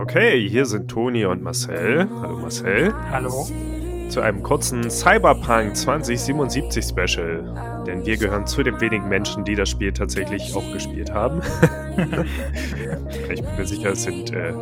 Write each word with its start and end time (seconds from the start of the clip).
Okay, 0.00 0.48
hier 0.48 0.64
sind 0.64 0.90
Toni 0.90 1.26
und 1.26 1.42
Marcel. 1.42 2.08
Hallo 2.22 2.38
Marcel. 2.38 2.94
Hallo. 3.10 3.46
Zu 4.08 4.22
einem 4.22 4.42
kurzen 4.42 4.88
Cyberpunk 4.88 5.76
2077 5.76 6.82
Special. 6.82 7.84
Denn 7.86 8.06
wir 8.06 8.16
gehören 8.16 8.46
zu 8.46 8.62
den 8.62 8.80
wenigen 8.80 9.10
Menschen, 9.10 9.44
die 9.44 9.54
das 9.54 9.68
Spiel 9.68 9.92
tatsächlich 9.92 10.54
auch 10.56 10.72
gespielt 10.72 11.12
haben. 11.12 11.42
ich 13.30 13.42
bin 13.42 13.56
mir 13.58 13.66
sicher, 13.66 13.90
es 13.90 14.04
sind 14.04 14.32
äh, 14.32 14.54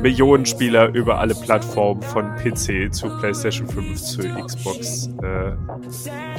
Millionen 0.00 0.46
Spieler 0.46 0.88
über 0.88 1.18
alle 1.18 1.34
Plattformen 1.34 2.00
von 2.00 2.34
PC 2.36 2.90
zu 2.90 3.10
PlayStation 3.18 3.68
5 3.68 4.00
zu 4.00 4.22
Xbox. 4.22 5.10
Äh, 5.22 5.52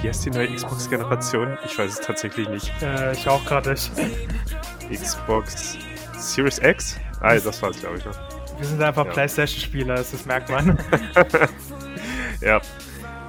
wie 0.01 0.07
heißt 0.07 0.25
die 0.25 0.31
neue 0.31 0.47
Xbox-Generation? 0.47 1.59
Ich 1.63 1.77
weiß 1.77 1.99
es 1.99 1.99
tatsächlich 1.99 2.49
nicht. 2.49 2.73
Äh, 2.81 3.13
ich 3.13 3.29
auch 3.29 3.45
gerade 3.45 3.69
nicht. 3.69 3.91
Xbox 4.91 5.77
Series 6.17 6.57
X? 6.57 6.99
Ah, 7.21 7.35
das 7.35 7.61
war 7.61 7.69
es, 7.69 7.79
glaube 7.79 7.97
ich. 7.99 8.05
Ne? 8.05 8.11
Wir 8.57 8.65
sind 8.65 8.81
einfach 8.81 9.05
ja. 9.05 9.11
PlayStation-Spieler, 9.11 9.95
das 9.95 10.25
merkt 10.25 10.49
man. 10.49 10.77
ja. 12.41 12.59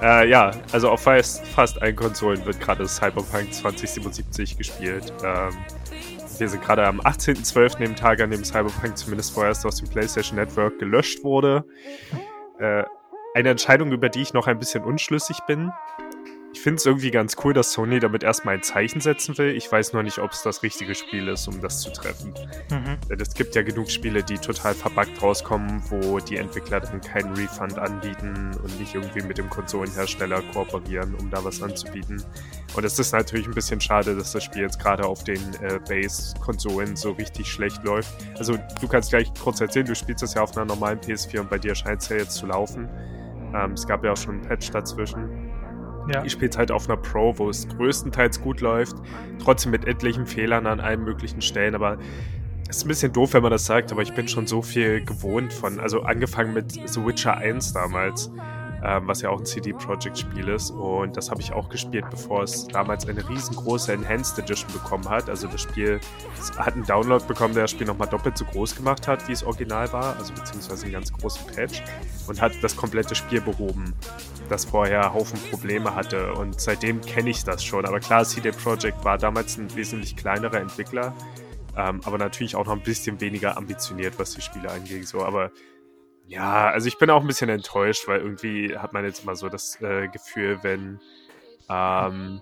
Äh, 0.01 0.29
ja, 0.29 0.51
also 0.71 0.89
auf 0.89 1.01
fast, 1.01 1.45
fast 1.47 1.81
allen 1.81 1.95
Konsolen 1.95 2.45
wird 2.45 2.59
gerade 2.59 2.87
Cyberpunk 2.87 3.53
2077 3.53 4.57
gespielt. 4.57 5.13
Ähm, 5.23 5.57
wir 6.37 6.47
sind 6.47 6.63
gerade 6.63 6.85
am 6.87 7.01
18.12., 7.01 7.79
dem 7.79 7.95
Tag, 7.95 8.21
an 8.21 8.31
dem 8.31 8.43
Cyberpunk 8.43 8.97
zumindest 8.97 9.33
vorerst 9.33 9.65
aus 9.65 9.75
dem 9.75 9.89
PlayStation 9.89 10.37
Network 10.37 10.79
gelöscht 10.79 11.23
wurde. 11.23 11.65
Äh, 12.59 12.83
eine 13.35 13.49
Entscheidung, 13.49 13.91
über 13.91 14.09
die 14.09 14.21
ich 14.21 14.33
noch 14.33 14.47
ein 14.47 14.57
bisschen 14.57 14.83
unschlüssig 14.83 15.37
bin. 15.47 15.71
Ich 16.51 16.61
finde 16.61 16.77
es 16.77 16.85
irgendwie 16.85 17.11
ganz 17.11 17.35
cool, 17.43 17.53
dass 17.53 17.73
Sony 17.73 17.99
damit 17.99 18.23
erstmal 18.23 18.55
ein 18.55 18.63
Zeichen 18.63 19.01
setzen 19.01 19.37
will. 19.37 19.55
Ich 19.55 19.71
weiß 19.71 19.93
nur 19.93 20.01
nicht, 20.01 20.17
ob 20.17 20.31
es 20.31 20.41
das 20.41 20.63
richtige 20.63 20.95
Spiel 20.95 21.27
ist, 21.27 21.47
um 21.47 21.61
das 21.61 21.81
zu 21.81 21.91
treffen. 21.91 22.33
Mhm. 22.71 22.97
Es 23.19 23.35
gibt 23.35 23.53
ja 23.55 23.61
genug 23.61 23.89
Spiele, 23.91 24.23
die 24.23 24.37
total 24.39 24.73
verbuggt 24.73 25.21
rauskommen, 25.21 25.83
wo 25.89 26.19
die 26.19 26.37
Entwickler 26.37 26.79
dann 26.79 27.01
keinen 27.01 27.35
Refund 27.35 27.77
anbieten 27.77 28.51
und 28.63 28.79
nicht 28.79 28.95
irgendwie 28.95 29.21
mit 29.21 29.37
dem 29.37 29.47
Konsolenhersteller 29.49 30.41
kooperieren, 30.53 31.13
um 31.15 31.29
da 31.29 31.43
was 31.43 31.61
anzubieten. 31.61 32.23
Und 32.75 32.83
es 32.83 32.97
ist 32.97 33.13
natürlich 33.13 33.47
ein 33.47 33.53
bisschen 33.53 33.79
schade, 33.79 34.15
dass 34.15 34.31
das 34.31 34.43
Spiel 34.43 34.63
jetzt 34.63 34.79
gerade 34.79 35.05
auf 35.05 35.23
den 35.23 35.41
äh, 35.61 35.79
Base-Konsolen 35.87 36.95
so 36.95 37.11
richtig 37.11 37.51
schlecht 37.51 37.83
läuft. 37.83 38.11
Also 38.39 38.57
du 38.81 38.87
kannst 38.87 39.11
gleich 39.11 39.31
kurz 39.35 39.61
erzählen, 39.61 39.85
du 39.85 39.95
spielst 39.95 40.23
das 40.23 40.33
ja 40.33 40.41
auf 40.41 40.57
einer 40.57 40.65
normalen 40.65 40.99
PS4 40.99 41.41
und 41.41 41.49
bei 41.49 41.59
dir 41.59 41.75
scheint 41.75 42.01
es 42.01 42.09
ja 42.09 42.17
jetzt 42.17 42.33
zu 42.33 42.47
laufen. 42.47 42.89
Ähm, 43.53 43.73
es 43.73 43.85
gab 43.85 44.03
ja 44.03 44.13
auch 44.13 44.17
schon 44.17 44.35
einen 44.35 44.41
Patch 44.41 44.71
dazwischen. 44.71 45.48
Ja. 46.11 46.23
Ich 46.23 46.31
spiele 46.31 46.49
es 46.49 46.57
halt 46.57 46.71
auf 46.71 46.89
einer 46.89 46.97
Pro, 46.97 47.37
wo 47.37 47.49
es 47.49 47.67
größtenteils 47.67 48.41
gut 48.41 48.61
läuft. 48.61 48.95
Trotzdem 49.39 49.71
mit 49.71 49.85
etlichen 49.85 50.25
Fehlern 50.25 50.65
an 50.65 50.79
allen 50.79 51.03
möglichen 51.03 51.41
Stellen. 51.41 51.75
Aber 51.75 51.97
es 52.69 52.77
ist 52.77 52.85
ein 52.85 52.87
bisschen 52.87 53.13
doof, 53.13 53.33
wenn 53.33 53.41
man 53.41 53.51
das 53.51 53.65
sagt, 53.65 53.91
aber 53.91 54.01
ich 54.01 54.13
bin 54.13 54.27
schon 54.27 54.47
so 54.47 54.61
viel 54.61 55.03
gewohnt 55.03 55.53
von. 55.53 55.79
Also 55.79 56.01
angefangen 56.01 56.53
mit 56.53 56.71
The 56.71 57.05
Witcher 57.05 57.37
1 57.37 57.73
damals 57.73 58.31
ähm, 58.83 59.07
was 59.07 59.21
ja 59.21 59.29
auch 59.29 59.39
ein 59.39 59.45
CD 59.45 59.73
Projekt 59.73 60.17
Spiel 60.17 60.47
ist. 60.47 60.71
Und 60.71 61.17
das 61.17 61.29
habe 61.29 61.41
ich 61.41 61.53
auch 61.53 61.69
gespielt, 61.69 62.05
bevor 62.09 62.43
es 62.43 62.67
damals 62.67 63.07
eine 63.07 63.27
riesengroße 63.27 63.93
Enhanced 63.93 64.39
Edition 64.39 64.71
bekommen 64.71 65.07
hat. 65.09 65.29
Also 65.29 65.47
das 65.47 65.61
Spiel 65.61 65.99
hat 66.57 66.73
einen 66.73 66.85
Download 66.85 67.23
bekommen, 67.25 67.53
der 67.53 67.63
das 67.63 67.71
Spiel 67.71 67.87
nochmal 67.87 68.07
doppelt 68.07 68.37
so 68.37 68.45
groß 68.45 68.75
gemacht 68.75 69.07
hat, 69.07 69.27
wie 69.27 69.33
es 69.33 69.43
original 69.43 69.91
war, 69.91 70.15
also 70.17 70.33
beziehungsweise 70.33 70.83
einen 70.83 70.93
ganz 70.93 71.11
großen 71.11 71.45
Patch 71.47 71.83
und 72.27 72.41
hat 72.41 72.53
das 72.61 72.75
komplette 72.75 73.15
Spiel 73.15 73.41
behoben, 73.41 73.93
das 74.49 74.65
vorher 74.65 75.13
Haufen 75.13 75.39
Probleme 75.49 75.93
hatte. 75.93 76.33
Und 76.33 76.59
seitdem 76.59 77.01
kenne 77.01 77.29
ich 77.29 77.43
das 77.43 77.63
schon. 77.63 77.85
Aber 77.85 77.99
klar, 77.99 78.23
CD 78.23 78.51
Projekt 78.51 79.03
war 79.03 79.17
damals 79.17 79.57
ein 79.57 79.73
wesentlich 79.75 80.15
kleinerer 80.15 80.59
Entwickler. 80.59 81.13
Ähm, 81.77 82.01
aber 82.03 82.17
natürlich 82.17 82.55
auch 82.55 82.65
noch 82.65 82.73
ein 82.73 82.83
bisschen 82.83 83.21
weniger 83.21 83.55
ambitioniert, 83.57 84.17
was 84.17 84.33
die 84.33 84.41
Spiele 84.41 84.69
angeht. 84.69 85.07
So, 85.07 85.23
aber 85.23 85.51
ja, 86.29 86.69
also 86.69 86.87
ich 86.87 86.99
bin 86.99 87.09
auch 87.09 87.21
ein 87.21 87.27
bisschen 87.27 87.49
enttäuscht, 87.49 88.07
weil 88.07 88.19
irgendwie 88.19 88.77
hat 88.77 88.93
man 88.93 89.03
jetzt 89.03 89.25
mal 89.25 89.35
so 89.35 89.49
das 89.49 89.81
äh, 89.81 90.07
Gefühl, 90.09 90.59
wenn, 90.61 90.99
ähm, 91.67 92.41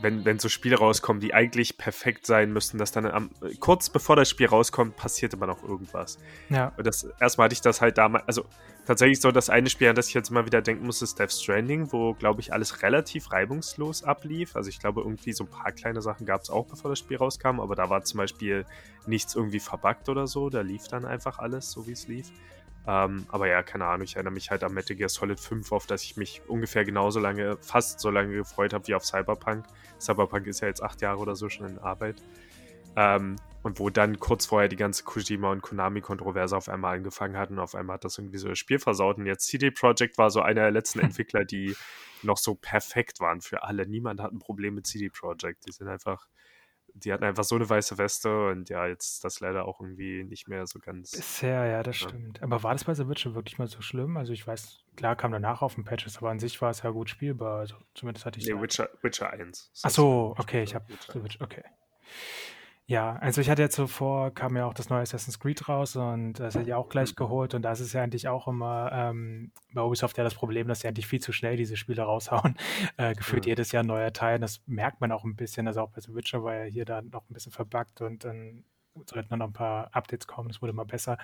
wenn, 0.00 0.24
wenn 0.24 0.38
so 0.38 0.48
Spiele 0.48 0.78
rauskommen, 0.78 1.20
die 1.20 1.34
eigentlich 1.34 1.76
perfekt 1.76 2.24
sein 2.24 2.52
müssten, 2.52 2.78
dass 2.78 2.92
dann 2.92 3.06
am, 3.06 3.30
kurz 3.58 3.90
bevor 3.90 4.14
das 4.14 4.30
Spiel 4.30 4.46
rauskommt, 4.46 4.94
passiert 4.94 5.34
immer 5.34 5.48
noch 5.48 5.64
irgendwas. 5.64 6.20
Ja. 6.50 6.72
Und 6.76 6.86
das, 6.86 7.08
erstmal 7.18 7.46
hatte 7.46 7.54
ich 7.54 7.60
das 7.60 7.80
halt 7.80 7.98
damals, 7.98 8.28
also 8.28 8.44
tatsächlich 8.86 9.20
so 9.20 9.32
das 9.32 9.50
eine 9.50 9.68
Spiel, 9.70 9.88
an 9.88 9.96
das 9.96 10.06
ich 10.06 10.14
jetzt 10.14 10.30
mal 10.30 10.46
wieder 10.46 10.62
denken 10.62 10.86
muss, 10.86 11.02
ist 11.02 11.18
Death 11.18 11.32
Stranding, 11.32 11.90
wo, 11.90 12.14
glaube 12.14 12.40
ich, 12.40 12.52
alles 12.52 12.80
relativ 12.82 13.32
reibungslos 13.32 14.04
ablief. 14.04 14.54
Also 14.54 14.70
ich 14.70 14.78
glaube, 14.78 15.00
irgendwie 15.00 15.32
so 15.32 15.42
ein 15.42 15.50
paar 15.50 15.72
kleine 15.72 16.00
Sachen 16.00 16.26
gab 16.26 16.42
es 16.42 16.48
auch, 16.48 16.66
bevor 16.66 16.90
das 16.90 17.00
Spiel 17.00 17.16
rauskam, 17.16 17.58
aber 17.58 17.74
da 17.74 17.90
war 17.90 18.04
zum 18.04 18.18
Beispiel 18.18 18.64
nichts 19.06 19.34
irgendwie 19.34 19.58
verbuggt 19.58 20.08
oder 20.08 20.28
so. 20.28 20.48
Da 20.48 20.60
lief 20.60 20.86
dann 20.86 21.04
einfach 21.04 21.40
alles, 21.40 21.72
so 21.72 21.88
wie 21.88 21.92
es 21.92 22.06
lief. 22.06 22.30
Ähm, 22.88 23.26
aber 23.28 23.48
ja, 23.48 23.62
keine 23.62 23.84
Ahnung, 23.84 24.04
ich 24.04 24.16
erinnere 24.16 24.32
mich 24.32 24.50
halt 24.50 24.64
an 24.64 24.72
Metal 24.72 24.96
Gear 24.96 25.10
Solid 25.10 25.38
5, 25.38 25.72
auf 25.72 25.86
das 25.86 26.02
ich 26.04 26.16
mich 26.16 26.40
ungefähr 26.48 26.86
genauso 26.86 27.20
lange, 27.20 27.58
fast 27.60 28.00
so 28.00 28.08
lange 28.08 28.34
gefreut 28.34 28.72
habe 28.72 28.88
wie 28.88 28.94
auf 28.94 29.04
Cyberpunk. 29.04 29.66
Cyberpunk 30.00 30.46
ist 30.46 30.62
ja 30.62 30.68
jetzt 30.68 30.82
acht 30.82 31.02
Jahre 31.02 31.18
oder 31.18 31.36
so 31.36 31.50
schon 31.50 31.68
in 31.68 31.78
Arbeit. 31.78 32.16
Ähm, 32.96 33.36
und 33.62 33.78
wo 33.78 33.90
dann 33.90 34.18
kurz 34.18 34.46
vorher 34.46 34.70
die 34.70 34.76
ganze 34.76 35.04
Kojima 35.04 35.52
und 35.52 35.60
Konami-Kontroverse 35.60 36.56
auf 36.56 36.70
einmal 36.70 36.96
angefangen 36.96 37.36
hat 37.36 37.50
und 37.50 37.58
auf 37.58 37.74
einmal 37.74 37.94
hat 37.94 38.04
das 38.04 38.16
irgendwie 38.16 38.38
so 38.38 38.48
das 38.48 38.58
Spiel 38.58 38.78
versaut. 38.78 39.18
Und 39.18 39.26
jetzt 39.26 39.46
CD 39.46 39.70
Projekt 39.70 40.16
war 40.16 40.30
so 40.30 40.40
einer 40.40 40.62
der 40.62 40.70
letzten 40.70 41.00
Entwickler, 41.00 41.44
die 41.44 41.76
noch 42.22 42.38
so 42.38 42.54
perfekt 42.54 43.20
waren 43.20 43.42
für 43.42 43.64
alle. 43.64 43.86
Niemand 43.86 44.22
hat 44.22 44.32
ein 44.32 44.38
Problem 44.38 44.76
mit 44.76 44.86
CD 44.86 45.10
Projekt. 45.10 45.66
Die 45.68 45.72
sind 45.72 45.88
einfach 45.88 46.26
die 47.04 47.12
hatten 47.12 47.24
einfach 47.24 47.44
so 47.44 47.54
eine 47.54 47.68
weiße 47.68 47.98
Weste 47.98 48.48
und 48.48 48.68
ja, 48.68 48.86
jetzt 48.86 49.14
ist 49.14 49.24
das 49.24 49.40
leider 49.40 49.66
auch 49.66 49.80
irgendwie 49.80 50.24
nicht 50.24 50.48
mehr 50.48 50.66
so 50.66 50.78
ganz. 50.78 51.12
Bisher, 51.12 51.66
ja, 51.66 51.82
das 51.82 52.00
ja. 52.00 52.08
stimmt. 52.08 52.42
Aber 52.42 52.62
war 52.62 52.72
das 52.72 52.84
bei 52.84 52.94
The 52.94 53.08
Witcher 53.08 53.34
wirklich 53.34 53.58
mal 53.58 53.68
so 53.68 53.80
schlimm? 53.80 54.16
Also 54.16 54.32
ich 54.32 54.46
weiß, 54.46 54.84
klar 54.96 55.16
kam 55.16 55.32
danach 55.32 55.62
auf 55.62 55.74
den 55.74 55.84
Patches, 55.84 56.18
aber 56.18 56.30
an 56.30 56.38
sich 56.38 56.60
war 56.60 56.70
es 56.70 56.82
ja 56.82 56.90
gut 56.90 57.10
spielbar. 57.10 57.60
Also 57.60 57.76
zumindest 57.94 58.26
hatte 58.26 58.38
ich. 58.38 58.46
Nee, 58.46 58.60
Witcher, 58.60 58.88
Witcher 59.02 59.30
1. 59.30 59.70
Ach 59.82 59.90
so, 59.90 60.34
okay, 60.38 60.62
ich 60.62 60.74
habe 60.74 60.86
The 61.12 61.22
Witcher, 61.22 61.44
okay. 61.44 61.64
Ja, 62.90 63.16
also 63.16 63.42
ich 63.42 63.50
hatte 63.50 63.60
jetzt 63.60 63.74
zuvor, 63.74 64.32
kam 64.32 64.56
ja 64.56 64.64
auch 64.64 64.72
das 64.72 64.88
neue 64.88 65.02
Assassin's 65.02 65.38
Creed 65.38 65.68
raus 65.68 65.94
und 65.94 66.40
das 66.40 66.54
hätte 66.54 66.70
ich 66.70 66.74
auch 66.74 66.88
gleich 66.88 67.10
mhm. 67.10 67.16
geholt 67.16 67.52
und 67.52 67.60
das 67.60 67.80
ist 67.80 67.92
ja 67.92 68.02
eigentlich 68.02 68.28
auch 68.28 68.48
immer 68.48 68.90
ähm, 68.94 69.52
bei 69.74 69.82
Ubisoft 69.82 70.16
ja 70.16 70.24
das 70.24 70.34
Problem, 70.34 70.68
dass 70.68 70.80
sie 70.80 70.88
eigentlich 70.88 71.06
viel 71.06 71.20
zu 71.20 71.30
schnell 71.32 71.58
diese 71.58 71.76
Spiele 71.76 72.02
raushauen. 72.02 72.56
Äh, 72.96 73.14
gefühlt 73.14 73.44
mhm. 73.44 73.50
jedes 73.50 73.72
Jahr 73.72 73.82
ein 73.82 73.86
neuer 73.86 74.12
Teil, 74.12 74.38
das 74.38 74.62
merkt 74.66 75.00
man 75.00 75.12
auch 75.12 75.24
ein 75.24 75.36
bisschen, 75.36 75.66
also 75.66 75.82
auch 75.82 75.90
bei 75.90 76.00
The 76.00 76.14
Witcher 76.14 76.42
war 76.42 76.54
ja 76.54 76.64
hier 76.64 76.84
dann 76.86 77.10
noch 77.10 77.28
ein 77.28 77.34
bisschen 77.34 77.52
verbuggt 77.52 78.00
und 78.00 78.24
dann 78.24 78.64
sollten 79.06 79.38
noch 79.38 79.46
ein 79.46 79.52
paar 79.52 79.94
Updates 79.94 80.26
kommen, 80.26 80.50
es 80.50 80.62
wurde 80.62 80.72
immer 80.72 80.86
besser. 80.86 81.18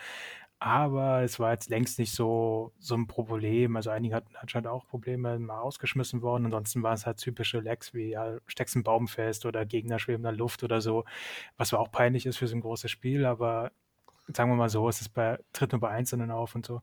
Aber 0.64 1.20
es 1.20 1.38
war 1.38 1.52
jetzt 1.52 1.68
längst 1.68 1.98
nicht 1.98 2.14
so, 2.14 2.72
so 2.78 2.94
ein 2.94 3.06
Problem. 3.06 3.76
Also 3.76 3.90
einige 3.90 4.14
hatten 4.14 4.34
anscheinend 4.36 4.68
auch 4.68 4.86
Probleme, 4.86 5.38
mal 5.38 5.58
ausgeschmissen 5.58 6.22
worden. 6.22 6.46
Ansonsten 6.46 6.82
waren 6.82 6.94
es 6.94 7.04
halt 7.04 7.18
typische 7.18 7.60
Lecks 7.60 7.92
wie 7.92 8.12
ja, 8.12 8.38
steckst 8.46 8.74
einen 8.74 8.82
Baum 8.82 9.06
fest 9.06 9.44
oder 9.44 9.66
Gegner 9.66 9.98
schweben 9.98 10.20
in 10.20 10.22
der 10.22 10.32
Luft 10.32 10.64
oder 10.64 10.80
so, 10.80 11.04
was 11.58 11.74
auch 11.74 11.92
peinlich 11.92 12.24
ist 12.24 12.38
für 12.38 12.46
so 12.46 12.56
ein 12.56 12.62
großes 12.62 12.90
Spiel, 12.90 13.26
aber 13.26 13.72
sagen 14.28 14.50
wir 14.50 14.56
mal 14.56 14.70
so, 14.70 14.88
es 14.88 15.02
ist 15.02 15.10
bei, 15.10 15.38
tritt 15.52 15.72
nur 15.72 15.82
bei 15.82 15.90
Einzelnen 15.90 16.30
auf 16.30 16.54
und 16.54 16.64
so. 16.64 16.80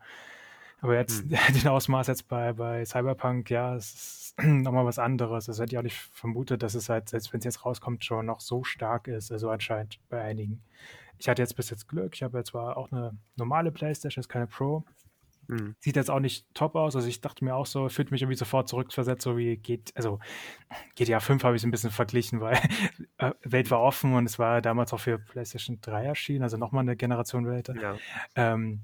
Aber 0.81 0.95
jetzt 0.95 1.23
hm. 1.23 1.29
den 1.63 1.67
Ausmaß 1.67 2.05
jetzt 2.05 2.27
bei, 2.27 2.53
bei 2.53 2.85
Cyberpunk, 2.85 3.49
ja, 3.49 3.75
es 3.75 3.93
ist 3.95 4.37
nochmal 4.43 4.85
was 4.85 4.99
anderes. 4.99 5.47
Das 5.47 5.59
hätte 5.59 5.73
ich 5.73 5.79
auch 5.79 5.83
nicht 5.83 5.97
vermutet, 5.97 6.61
dass 6.61 6.75
es 6.75 6.87
halt, 6.87 7.09
selbst 7.09 7.33
wenn 7.33 7.39
es 7.39 7.45
jetzt 7.45 7.65
rauskommt, 7.65 8.05
schon 8.05 8.27
noch 8.27 8.41
so 8.41 8.63
stark 8.63 9.07
ist. 9.07 9.31
Also 9.31 9.49
anscheinend 9.49 9.99
bei 10.07 10.21
einigen. 10.21 10.61
Ich 11.17 11.29
hatte 11.29 11.41
jetzt 11.41 11.55
bis 11.55 11.69
jetzt 11.69 11.87
Glück. 11.87 12.15
Ich 12.15 12.23
habe 12.23 12.37
jetzt 12.37 12.49
zwar 12.49 12.77
auch 12.77 12.91
eine 12.91 13.17
normale 13.35 13.71
Playstation, 13.71 14.21
ist 14.21 14.29
keine 14.29 14.47
Pro. 14.47 14.85
Hm. 15.49 15.75
Sieht 15.79 15.95
jetzt 15.95 16.09
auch 16.09 16.19
nicht 16.19 16.47
top 16.53 16.75
aus. 16.75 16.95
Also 16.95 17.07
ich 17.07 17.19
dachte 17.21 17.43
mir 17.43 17.55
auch 17.55 17.65
so, 17.65 17.89
fühlt 17.89 18.11
mich 18.11 18.21
irgendwie 18.21 18.37
sofort 18.37 18.69
zurückversetzt, 18.69 19.23
so 19.23 19.37
wie 19.37 19.57
geht, 19.57 19.91
also 19.95 20.19
GTA 20.95 21.19
5 21.19 21.43
habe 21.43 21.55
ich 21.55 21.61
es 21.61 21.65
ein 21.65 21.71
bisschen 21.71 21.91
verglichen, 21.91 22.39
weil 22.39 22.57
äh, 23.17 23.31
Welt 23.43 23.69
war 23.69 23.81
offen 23.81 24.13
und 24.13 24.25
es 24.25 24.39
war 24.39 24.61
damals 24.61 24.93
auch 24.93 24.99
für 24.99 25.19
PlayStation 25.19 25.79
3 25.81 26.05
erschienen, 26.05 26.43
also 26.43 26.57
nochmal 26.57 26.83
eine 26.83 26.95
Generation 26.95 27.47
weiter. 27.47 27.75
Ja. 27.75 27.97
Ähm, 28.35 28.81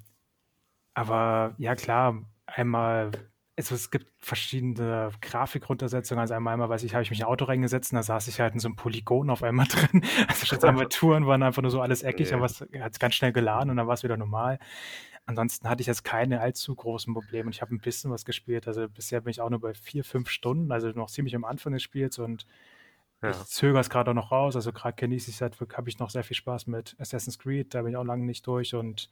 aber 0.94 1.56
ja, 1.58 1.76
klar, 1.76 2.24
einmal, 2.48 3.12
also 3.58 3.74
es 3.74 3.90
gibt 3.90 4.08
verschiedene 4.20 5.10
Grafikruntersetzungen. 5.20 6.22
Also 6.22 6.36
einmal, 6.36 6.54
einmal 6.54 6.70
weiß 6.70 6.84
ich, 6.84 6.94
habe 6.94 7.02
ich 7.02 7.10
mich 7.10 7.20
in 7.20 7.26
ein 7.26 7.32
Auto 7.32 7.46
reingesetzt 7.46 7.92
und 7.92 7.96
da 7.96 8.04
saß 8.04 8.28
ich 8.28 8.40
halt 8.40 8.54
in 8.54 8.60
so 8.60 8.68
einem 8.68 8.76
Polygon 8.76 9.32
auf 9.32 9.42
einmal 9.42 9.66
drin. 9.70 10.04
Also 10.28 10.46
statt 10.46 10.64
Armaturen 10.64 11.26
waren 11.28 11.42
einfach 11.42 11.64
nur 11.64 11.72
so 11.72 11.82
alles 11.82 12.04
eckig, 12.04 12.30
ja. 12.30 12.38
aber 12.38 12.46
es 12.46 12.62
hat 12.62 13.00
ganz 13.00 13.16
schnell 13.16 13.34
geladen 13.34 13.72
und 13.72 13.78
dann 13.78 13.88
war 13.88 13.96
es 13.96 14.04
wieder 14.04 14.16
normal. 14.16 14.60
Ansonsten 15.26 15.68
hatte 15.68 15.82
ich 15.82 15.88
jetzt 15.88 16.04
keine 16.04 16.40
allzu 16.40 16.74
großen 16.74 17.14
Probleme 17.14 17.48
und 17.48 17.56
ich 17.56 17.62
habe 17.62 17.76
ein 17.76 17.80
bisschen 17.80 18.12
was 18.12 18.26
gespielt. 18.26 18.68
Also 18.68 18.88
bisher 18.88 19.22
bin 19.22 19.32
ich 19.32 19.42
auch 19.42 19.50
nur 19.50 19.60
bei 19.60 19.74
vier, 19.74 20.04
fünf 20.04 20.30
Stunden, 20.30 20.72
also 20.72 20.90
noch 20.90 21.10
ziemlich 21.10 21.36
am 21.36 21.44
Anfang 21.44 21.74
des 21.74 21.82
Spiels 21.82 22.20
und 22.20 22.46
ja. 23.24 23.32
ich 23.32 23.44
zögere 23.46 23.82
es 23.82 23.90
gerade 23.90 24.12
auch 24.12 24.16
noch 24.16 24.32
raus. 24.32 24.56
Also 24.56 24.72
gerade 24.72 24.96
genieße 24.96 25.32
ich 25.32 25.38
es 25.38 25.42
halt, 25.42 25.58
habe 25.76 25.90
ich 25.90 25.98
noch 25.98 26.12
sehr 26.12 26.24
viel 26.24 26.38
Spaß 26.38 26.68
mit 26.68 26.96
Assassin's 27.00 27.40
Creed, 27.40 27.74
da 27.74 27.82
bin 27.82 27.92
ich 27.92 27.98
auch 27.98 28.06
lange 28.06 28.24
nicht 28.24 28.46
durch 28.46 28.76
und 28.76 29.10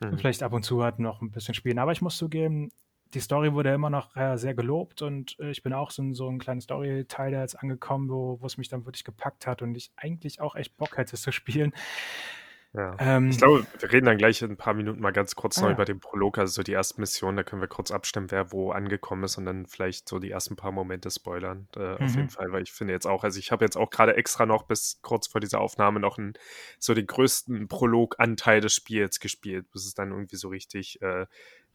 Mhm. 0.00 0.18
Vielleicht 0.18 0.42
ab 0.42 0.52
und 0.52 0.62
zu 0.62 0.82
halt 0.82 0.98
noch 0.98 1.22
ein 1.22 1.30
bisschen 1.30 1.54
spielen. 1.54 1.78
Aber 1.78 1.92
ich 1.92 2.02
muss 2.02 2.16
zugeben, 2.16 2.70
die 3.14 3.20
Story 3.20 3.52
wurde 3.52 3.72
immer 3.72 3.90
noch 3.90 4.14
äh, 4.16 4.36
sehr 4.36 4.54
gelobt 4.54 5.02
und 5.02 5.38
äh, 5.38 5.50
ich 5.50 5.62
bin 5.62 5.72
auch 5.72 5.90
so 5.90 6.02
ein, 6.02 6.14
so 6.14 6.28
ein 6.28 6.38
kleiner 6.38 6.60
Story-Teil 6.60 7.32
da 7.32 7.40
jetzt 7.40 7.54
angekommen, 7.54 8.08
wo 8.08 8.38
es 8.44 8.58
mich 8.58 8.68
dann 8.68 8.84
wirklich 8.84 9.04
gepackt 9.04 9.46
hat 9.46 9.62
und 9.62 9.76
ich 9.76 9.90
eigentlich 9.96 10.40
auch 10.40 10.56
echt 10.56 10.76
Bock 10.76 10.96
hätte 10.96 11.16
zu 11.16 11.32
spielen. 11.32 11.72
Ja. 12.76 12.94
Ähm, 12.98 13.30
ich 13.30 13.38
glaube, 13.38 13.66
wir 13.78 13.90
reden 13.90 14.04
dann 14.04 14.18
gleich 14.18 14.42
in 14.42 14.50
ein 14.50 14.56
paar 14.58 14.74
Minuten 14.74 15.00
mal 15.00 15.12
ganz 15.12 15.34
kurz 15.34 15.56
ah, 15.58 15.62
noch 15.62 15.70
über 15.70 15.86
den 15.86 15.98
Prolog, 15.98 16.36
also 16.36 16.52
so 16.52 16.62
die 16.62 16.74
ersten 16.74 17.00
Missionen, 17.00 17.36
da 17.36 17.42
können 17.42 17.62
wir 17.62 17.68
kurz 17.68 17.90
abstimmen, 17.90 18.30
wer 18.30 18.52
wo 18.52 18.70
angekommen 18.70 19.24
ist 19.24 19.38
und 19.38 19.46
dann 19.46 19.64
vielleicht 19.64 20.08
so 20.08 20.18
die 20.18 20.30
ersten 20.30 20.56
paar 20.56 20.72
Momente 20.72 21.10
spoilern. 21.10 21.68
Äh, 21.74 21.80
mhm. 21.80 21.94
Auf 21.94 22.00
jeden 22.10 22.22
mhm. 22.22 22.30
Fall, 22.30 22.52
weil 22.52 22.62
ich 22.62 22.72
finde 22.72 22.92
jetzt 22.92 23.06
auch, 23.06 23.24
also 23.24 23.38
ich 23.38 23.50
habe 23.50 23.64
jetzt 23.64 23.76
auch 23.76 23.88
gerade 23.88 24.16
extra 24.16 24.44
noch 24.44 24.64
bis 24.64 25.00
kurz 25.00 25.26
vor 25.26 25.40
dieser 25.40 25.60
Aufnahme 25.60 26.00
noch 26.00 26.18
einen, 26.18 26.34
so 26.78 26.92
den 26.92 27.06
größten 27.06 27.66
Prolog-Anteil 27.68 28.60
des 28.60 28.74
Spiels 28.74 29.20
gespielt, 29.20 29.70
bis 29.72 29.86
es 29.86 29.94
dann 29.94 30.10
irgendwie 30.10 30.36
so 30.36 30.48
richtig 30.48 31.00
äh, 31.00 31.26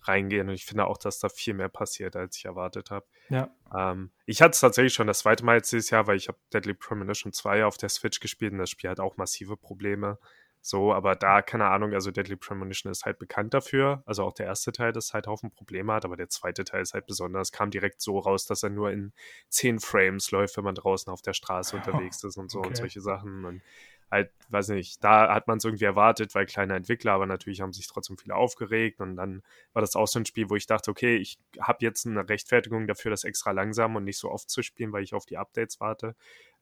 reingehen. 0.04 0.50
Und 0.50 0.56
ich 0.56 0.66
finde 0.66 0.86
auch, 0.86 0.98
dass 0.98 1.20
da 1.20 1.30
viel 1.30 1.54
mehr 1.54 1.70
passiert, 1.70 2.16
als 2.16 2.38
ich 2.38 2.46
erwartet 2.46 2.92
habe. 2.92 3.06
Ja. 3.30 3.50
Ähm, 3.76 4.12
ich 4.26 4.42
hatte 4.42 4.52
es 4.52 4.60
tatsächlich 4.60 4.94
schon 4.94 5.08
das 5.08 5.20
zweite 5.20 5.46
Mal 5.46 5.58
jetzt 5.58 5.72
dieses 5.72 5.90
Jahr, 5.90 6.08
weil 6.08 6.18
ich 6.18 6.28
habe 6.28 6.38
Deadly 6.54 6.74
Premonition 6.74 7.34
2 7.34 7.66
auf 7.66 7.78
der 7.78 7.90
Switch 7.90 8.20
gespielt 8.20 8.54
und 8.54 8.60
das 8.60 8.70
Spiel 8.70 8.90
hat 8.90 9.00
auch 9.00 9.18
massive 9.18 9.58
Probleme. 9.58 10.18
So, 10.64 10.94
aber 10.94 11.16
da, 11.16 11.42
keine 11.42 11.66
Ahnung, 11.66 11.94
also 11.94 12.12
Deadly 12.12 12.36
Premonition 12.36 12.92
ist 12.92 13.06
halt 13.06 13.18
bekannt 13.18 13.54
dafür. 13.56 14.04
Also 14.06 14.24
auch 14.24 14.34
der 14.34 14.46
erste 14.46 14.72
Teil, 14.72 14.92
das 14.92 15.12
halt 15.12 15.26
Haufen 15.26 15.50
Probleme 15.50 15.92
hat, 15.92 16.06
aber 16.06 16.16
der 16.16 16.30
zweite 16.30 16.64
Teil 16.64 16.84
ist 16.84 16.94
halt 16.94 17.08
besonders. 17.08 17.52
Kam 17.52 17.72
direkt 17.72 18.00
so 18.00 18.20
raus, 18.20 18.46
dass 18.46 18.62
er 18.62 18.70
nur 18.70 18.92
in 18.92 19.12
10 19.50 19.80
Frames 19.80 20.30
läuft, 20.30 20.58
wenn 20.58 20.64
man 20.64 20.76
draußen 20.76 21.12
auf 21.12 21.24
der 21.24 21.34
Straße 21.34 21.76
unterwegs 21.76 22.24
ist 22.24 22.38
und 22.38 22.52
so 22.52 22.60
okay. 22.60 22.68
und 22.68 22.78
solche 22.78 23.02
Sachen. 23.02 23.44
Und 23.46 23.64
halt, 24.12 24.32
weiß 24.50 24.70
nicht, 24.70 25.04
da 25.04 25.34
hat 25.34 25.48
man 25.48 25.58
es 25.58 25.64
irgendwie 25.64 25.86
erwartet, 25.86 26.36
weil 26.36 26.46
kleine 26.46 26.76
Entwickler, 26.76 27.14
aber 27.14 27.26
natürlich 27.26 27.62
haben 27.62 27.72
sich 27.72 27.88
trotzdem 27.88 28.18
viele 28.18 28.36
aufgeregt 28.36 29.00
und 29.00 29.16
dann 29.16 29.42
war 29.74 29.82
das 29.82 29.96
auch 29.96 30.08
so 30.08 30.20
ein 30.20 30.26
Spiel, 30.26 30.50
wo 30.50 30.56
ich 30.58 30.68
dachte, 30.68 30.92
okay, 30.92 31.16
ich 31.16 31.40
habe 31.60 31.78
jetzt 31.82 32.06
eine 32.06 32.28
Rechtfertigung 32.28 32.88
dafür, 32.88 33.12
das 33.12 33.24
extra 33.24 33.52
langsam 33.52 33.96
und 33.96 34.04
nicht 34.04 34.18
so 34.18 34.30
oft 34.30 34.50
zu 34.50 34.62
spielen, 34.62 34.92
weil 34.92 35.04
ich 35.04 35.14
auf 35.14 35.26
die 35.26 35.38
Updates 35.38 35.80
warte. 35.80 36.16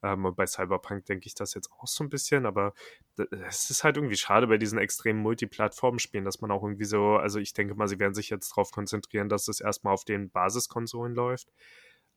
Ähm, 0.04 0.26
und 0.26 0.36
bei 0.36 0.46
Cyberpunk 0.46 1.06
denke 1.06 1.26
ich 1.26 1.34
das 1.34 1.56
jetzt 1.56 1.72
auch 1.72 1.88
so 1.88 2.04
ein 2.04 2.10
bisschen, 2.10 2.46
aber 2.46 2.74
es 3.48 3.70
ist 3.72 3.84
halt 3.84 3.98
irgendwie 3.98 4.16
schade 4.16 4.48
bei 4.48 4.58
diesen 4.58 4.78
extremen 4.78 5.20
Multiplattform-Spielen, 5.22 6.26
dass 6.26 6.42
man 6.42 6.52
auch 6.52 6.64
irgendwie 6.64 6.86
so, 6.86 7.18
also 7.18 7.40
ich 7.40 7.54
denke 7.54 7.74
mal, 7.74 7.88
sie 7.88 8.00
werden 8.00 8.14
sich 8.14 8.30
jetzt 8.30 8.52
darauf 8.52 8.72
konzentrieren, 8.72 9.28
dass 9.28 9.48
es 9.48 9.60
erstmal 9.60 9.94
auf 9.94 10.06
den 10.06 10.30
Basiskonsolen 10.30 11.16
läuft. 11.16 11.52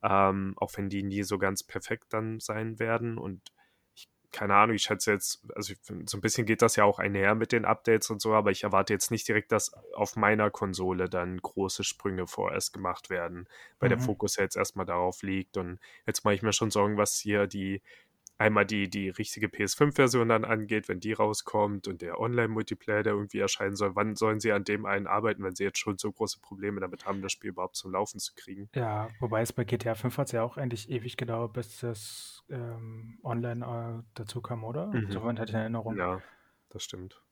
Ähm, 0.04 0.54
auch 0.56 0.72
wenn 0.76 0.88
die 0.88 1.02
nie 1.02 1.22
so 1.22 1.38
ganz 1.38 1.62
perfekt 1.62 2.06
dann 2.10 2.40
sein 2.40 2.78
werden 2.78 3.18
und 3.18 3.40
keine 4.32 4.54
Ahnung, 4.54 4.74
ich 4.74 4.82
schätze 4.82 5.12
jetzt, 5.12 5.42
also 5.54 5.74
so 6.06 6.16
ein 6.16 6.20
bisschen 6.20 6.46
geht 6.46 6.62
das 6.62 6.76
ja 6.76 6.84
auch 6.84 6.98
einher 6.98 7.34
mit 7.34 7.52
den 7.52 7.64
Updates 7.64 8.10
und 8.10 8.20
so, 8.20 8.32
aber 8.32 8.50
ich 8.50 8.64
erwarte 8.64 8.92
jetzt 8.92 9.10
nicht 9.10 9.28
direkt, 9.28 9.52
dass 9.52 9.72
auf 9.94 10.16
meiner 10.16 10.50
Konsole 10.50 11.08
dann 11.08 11.36
große 11.38 11.84
Sprünge 11.84 12.26
vorerst 12.26 12.72
gemacht 12.72 13.10
werden, 13.10 13.46
weil 13.78 13.88
mhm. 13.88 13.94
der 13.94 14.00
Fokus 14.00 14.36
ja 14.36 14.42
jetzt 14.42 14.56
erstmal 14.56 14.86
darauf 14.86 15.22
liegt. 15.22 15.56
Und 15.56 15.78
jetzt 16.06 16.24
mache 16.24 16.34
ich 16.34 16.42
mir 16.42 16.52
schon 16.52 16.70
Sorgen, 16.70 16.96
was 16.96 17.18
hier 17.18 17.46
die 17.46 17.82
einmal 18.42 18.66
die, 18.66 18.90
die 18.90 19.08
richtige 19.08 19.46
PS5-Version 19.46 20.28
dann 20.28 20.44
angeht, 20.44 20.88
wenn 20.88 21.00
die 21.00 21.12
rauskommt 21.12 21.86
und 21.86 22.02
der 22.02 22.18
Online-Multiplayer, 22.18 23.02
der 23.02 23.12
irgendwie 23.12 23.38
erscheinen 23.38 23.76
soll, 23.76 23.94
wann 23.94 24.16
sollen 24.16 24.40
sie 24.40 24.52
an 24.52 24.64
dem 24.64 24.84
einen 24.84 25.06
arbeiten, 25.06 25.44
wenn 25.44 25.54
sie 25.54 25.64
jetzt 25.64 25.78
schon 25.78 25.96
so 25.96 26.10
große 26.10 26.40
Probleme 26.40 26.80
damit 26.80 27.06
haben, 27.06 27.22
das 27.22 27.32
Spiel 27.32 27.50
überhaupt 27.50 27.76
zum 27.76 27.92
Laufen 27.92 28.18
zu 28.18 28.34
kriegen? 28.34 28.68
Ja, 28.74 29.10
wobei 29.20 29.42
es 29.42 29.52
bei 29.52 29.64
GTA 29.64 29.94
5 29.94 30.18
hat 30.18 30.26
es 30.26 30.32
ja 30.32 30.42
auch 30.42 30.58
endlich 30.58 30.90
ewig 30.90 31.16
gedauert, 31.16 31.52
bis 31.52 31.78
das 31.78 32.42
ähm, 32.50 33.18
online 33.22 33.64
äh, 33.64 34.02
dazu 34.14 34.40
kam, 34.40 34.64
oder? 34.64 34.88
Mhm. 34.88 35.10
Soweit 35.10 35.38
hatte 35.38 35.50
ich 35.50 35.54
in 35.54 35.60
Erinnerung. 35.60 35.96
Ja, 35.96 36.20
das 36.70 36.82
stimmt. 36.82 37.22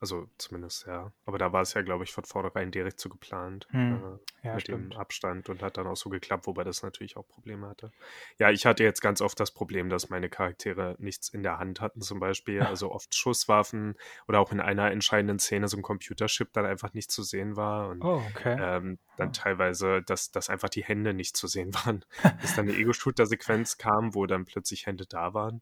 Also 0.00 0.26
zumindest, 0.38 0.86
ja. 0.86 1.12
Aber 1.26 1.36
da 1.36 1.52
war 1.52 1.60
es 1.60 1.74
ja, 1.74 1.82
glaube 1.82 2.04
ich, 2.04 2.12
von 2.12 2.24
vornherein 2.24 2.70
direkt 2.70 2.98
so 2.98 3.10
geplant. 3.10 3.68
Hm. 3.70 4.18
Äh, 4.42 4.46
ja, 4.46 4.54
mit 4.54 4.62
stimmt. 4.62 4.94
dem 4.94 4.98
Abstand 4.98 5.50
und 5.50 5.62
hat 5.62 5.76
dann 5.76 5.86
auch 5.86 5.96
so 5.96 6.08
geklappt, 6.08 6.46
wobei 6.46 6.64
das 6.64 6.82
natürlich 6.82 7.18
auch 7.18 7.28
Probleme 7.28 7.68
hatte. 7.68 7.92
Ja, 8.38 8.50
ich 8.50 8.64
hatte 8.64 8.82
jetzt 8.82 9.02
ganz 9.02 9.20
oft 9.20 9.38
das 9.38 9.50
Problem, 9.50 9.90
dass 9.90 10.08
meine 10.08 10.30
Charaktere 10.30 10.96
nichts 10.98 11.28
in 11.28 11.42
der 11.42 11.58
Hand 11.58 11.82
hatten, 11.82 12.00
zum 12.00 12.18
Beispiel. 12.18 12.62
Also 12.62 12.90
oft 12.90 13.14
Schusswaffen 13.14 13.94
oder 14.26 14.40
auch 14.40 14.52
in 14.52 14.60
einer 14.60 14.90
entscheidenden 14.90 15.38
Szene 15.38 15.68
so 15.68 15.76
ein 15.76 15.82
Computerchip 15.82 16.50
dann 16.54 16.64
einfach 16.64 16.94
nicht 16.94 17.10
zu 17.10 17.22
sehen 17.22 17.56
war. 17.56 17.90
Und 17.90 18.00
oh, 18.02 18.22
okay. 18.30 18.56
ähm, 18.58 18.98
dann 19.18 19.28
oh. 19.28 19.32
teilweise, 19.32 20.00
dass, 20.00 20.30
dass 20.30 20.48
einfach 20.48 20.70
die 20.70 20.82
Hände 20.82 21.12
nicht 21.12 21.36
zu 21.36 21.46
sehen 21.46 21.74
waren. 21.84 22.06
Bis 22.40 22.56
dann 22.56 22.66
eine 22.66 22.78
Ego-Shooter-Sequenz 22.78 23.76
kam, 23.76 24.14
wo 24.14 24.24
dann 24.24 24.46
plötzlich 24.46 24.86
Hände 24.86 25.04
da 25.04 25.34
waren. 25.34 25.60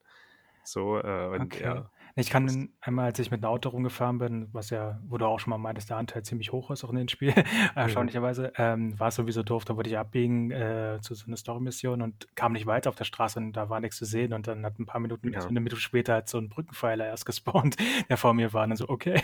So, 0.62 0.98
äh, 0.98 1.26
und 1.26 1.54
okay. 1.54 1.64
ja 1.64 1.90
ich 2.20 2.30
kann 2.30 2.70
einmal, 2.80 3.06
als 3.06 3.18
ich 3.18 3.30
mit 3.30 3.44
einem 3.44 3.52
Auto 3.52 3.68
rumgefahren 3.68 4.18
bin, 4.18 4.48
was 4.52 4.70
ja, 4.70 5.00
wo 5.06 5.18
du 5.18 5.26
auch 5.26 5.38
schon 5.38 5.50
mal 5.50 5.58
meintest, 5.58 5.90
der 5.90 5.96
Anteil 5.96 6.22
ziemlich 6.22 6.52
hoch 6.52 6.70
ist 6.70 6.84
auch 6.84 6.90
in 6.90 6.96
dem 6.96 7.08
Spiel, 7.08 7.32
erstaunlicherweise, 7.74 8.52
ähm, 8.56 8.98
war 8.98 9.08
es 9.08 9.14
sowieso 9.14 9.42
doof. 9.42 9.64
Da 9.64 9.76
wollte 9.76 9.90
ich 9.90 9.98
abbiegen 9.98 10.50
äh, 10.50 10.98
zu 11.00 11.14
so 11.14 11.26
einer 11.26 11.36
Story-Mission 11.36 12.02
und 12.02 12.34
kam 12.34 12.52
nicht 12.52 12.66
weiter 12.66 12.90
auf 12.90 12.96
der 12.96 13.04
Straße 13.04 13.38
und 13.38 13.52
da 13.52 13.70
war 13.70 13.80
nichts 13.80 13.96
zu 13.96 14.04
sehen. 14.04 14.32
Und 14.32 14.46
dann 14.48 14.64
hat 14.64 14.78
ein 14.78 14.86
paar 14.86 15.00
Minuten, 15.00 15.32
ja. 15.32 15.40
eine 15.40 15.60
Minute 15.60 15.80
später 15.80 16.16
hat 16.16 16.28
so 16.28 16.38
ein 16.38 16.48
Brückenpfeiler 16.48 17.06
erst 17.06 17.26
gespawnt, 17.26 17.76
der 18.08 18.16
vor 18.16 18.34
mir 18.34 18.52
war. 18.52 18.64
Und 18.64 18.70
dann 18.70 18.76
so, 18.76 18.88
okay. 18.88 19.20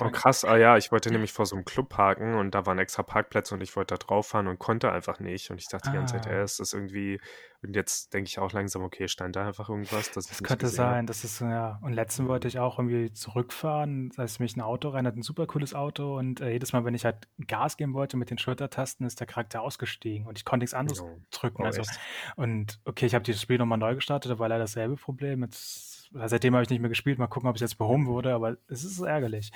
Oh 0.00 0.10
krass, 0.10 0.44
ah 0.44 0.56
ja, 0.56 0.76
ich 0.76 0.92
wollte 0.92 1.10
nämlich 1.10 1.32
vor 1.32 1.46
so 1.46 1.56
einem 1.56 1.64
Club 1.64 1.88
parken 1.88 2.34
und 2.34 2.54
da 2.54 2.66
waren 2.66 2.78
extra 2.78 3.02
Parkplätze 3.02 3.54
und 3.54 3.62
ich 3.62 3.74
wollte 3.76 3.94
da 3.94 3.98
drauf 3.98 4.28
fahren 4.28 4.46
und 4.46 4.58
konnte 4.58 4.90
einfach 4.92 5.20
nicht. 5.20 5.50
Und 5.50 5.60
ich 5.60 5.68
dachte 5.68 5.90
die 5.90 5.96
ganze 5.96 6.14
Zeit, 6.14 6.26
ah. 6.26 6.30
ey, 6.30 6.44
ist 6.44 6.60
das 6.60 6.72
irgendwie. 6.72 7.20
Und 7.62 7.76
jetzt 7.76 8.14
denke 8.14 8.28
ich 8.28 8.38
auch 8.38 8.52
langsam, 8.52 8.82
okay, 8.82 9.06
stand 9.06 9.36
da 9.36 9.46
einfach 9.46 9.68
irgendwas? 9.68 10.10
Das, 10.12 10.26
das 10.26 10.42
könnte 10.42 10.68
sein, 10.68 11.06
das 11.06 11.24
ist, 11.24 11.40
ja. 11.40 11.78
Und 11.82 11.92
letzten 11.92 12.26
wollte 12.26 12.48
ich 12.48 12.58
auch 12.58 12.78
irgendwie 12.78 13.12
zurückfahren. 13.12 14.08
Das 14.10 14.18
heißt, 14.18 14.40
mich 14.40 14.56
ein 14.56 14.62
Auto 14.62 14.88
rein, 14.88 15.06
hat 15.06 15.16
ein 15.16 15.22
super 15.22 15.46
cooles 15.46 15.74
Auto 15.74 16.18
und 16.18 16.40
äh, 16.40 16.52
jedes 16.52 16.72
Mal, 16.72 16.84
wenn 16.84 16.94
ich 16.94 17.04
halt 17.04 17.28
Gas 17.46 17.76
geben 17.76 17.92
wollte 17.92 18.16
mit 18.16 18.30
den 18.30 18.38
Schultertasten, 18.38 19.06
ist 19.06 19.20
der 19.20 19.26
Charakter 19.26 19.60
ausgestiegen 19.60 20.26
und 20.26 20.38
ich 20.38 20.44
konnte 20.44 20.62
nichts 20.62 20.74
anderes 20.74 21.02
oh. 21.02 21.20
drücken. 21.30 21.62
Oh, 21.62 21.66
also, 21.66 21.82
und 22.36 22.80
okay, 22.84 23.06
ich 23.06 23.14
habe 23.14 23.24
dieses 23.24 23.42
Spiel 23.42 23.58
nochmal 23.58 23.78
neu 23.78 23.94
gestartet, 23.94 24.32
da 24.32 24.38
war 24.38 24.48
leider 24.48 24.64
dasselbe 24.64 24.96
Problem. 24.96 25.42
Jetzt 25.42 25.89
seitdem 26.12 26.54
habe 26.54 26.62
ich 26.62 26.70
nicht 26.70 26.80
mehr 26.80 26.88
gespielt. 26.88 27.18
Mal 27.18 27.26
gucken, 27.26 27.48
ob 27.48 27.56
es 27.56 27.60
jetzt 27.60 27.78
behoben 27.78 28.06
wurde, 28.06 28.34
aber 28.34 28.56
es 28.68 28.84
ist 28.84 29.00
ärgerlich. 29.00 29.52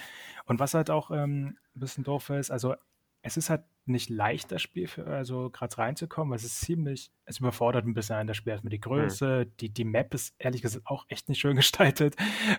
Und 0.47 0.61
was 0.61 0.75
halt 0.75 0.91
auch 0.91 1.11
ähm, 1.11 1.57
ein 1.75 1.81
bisschen 1.81 2.05
doof 2.05 2.31
ist, 2.31 2.51
also 2.51 2.75
es 3.23 3.37
ist 3.37 3.51
halt 3.51 3.63
nicht 3.87 4.11
leicht, 4.11 4.53
das 4.53 4.63
Spiel 4.63 4.87
für, 4.87 5.07
also 5.07 5.51
gerade 5.51 5.77
reinzukommen, 5.77 6.31
weil 6.31 6.37
es 6.37 6.45
ist 6.45 6.61
ziemlich, 6.61 7.11
es 7.25 7.39
überfordert 7.39 7.87
ein 7.87 7.95
bisschen 7.95 8.17
an 8.17 8.27
das 8.27 8.37
Spiel. 8.37 8.53
Erstmal 8.53 8.71
die 8.71 8.81
Größe, 8.81 9.47
mhm. 9.47 9.57
die, 9.61 9.69
die 9.71 9.85
Map 9.85 10.15
ist 10.15 10.35
ehrlich 10.39 10.63
gesagt 10.63 10.87
auch 10.87 11.05
echt 11.09 11.29
nicht 11.29 11.41
schön 11.41 11.57
gestaltet. 11.57 12.17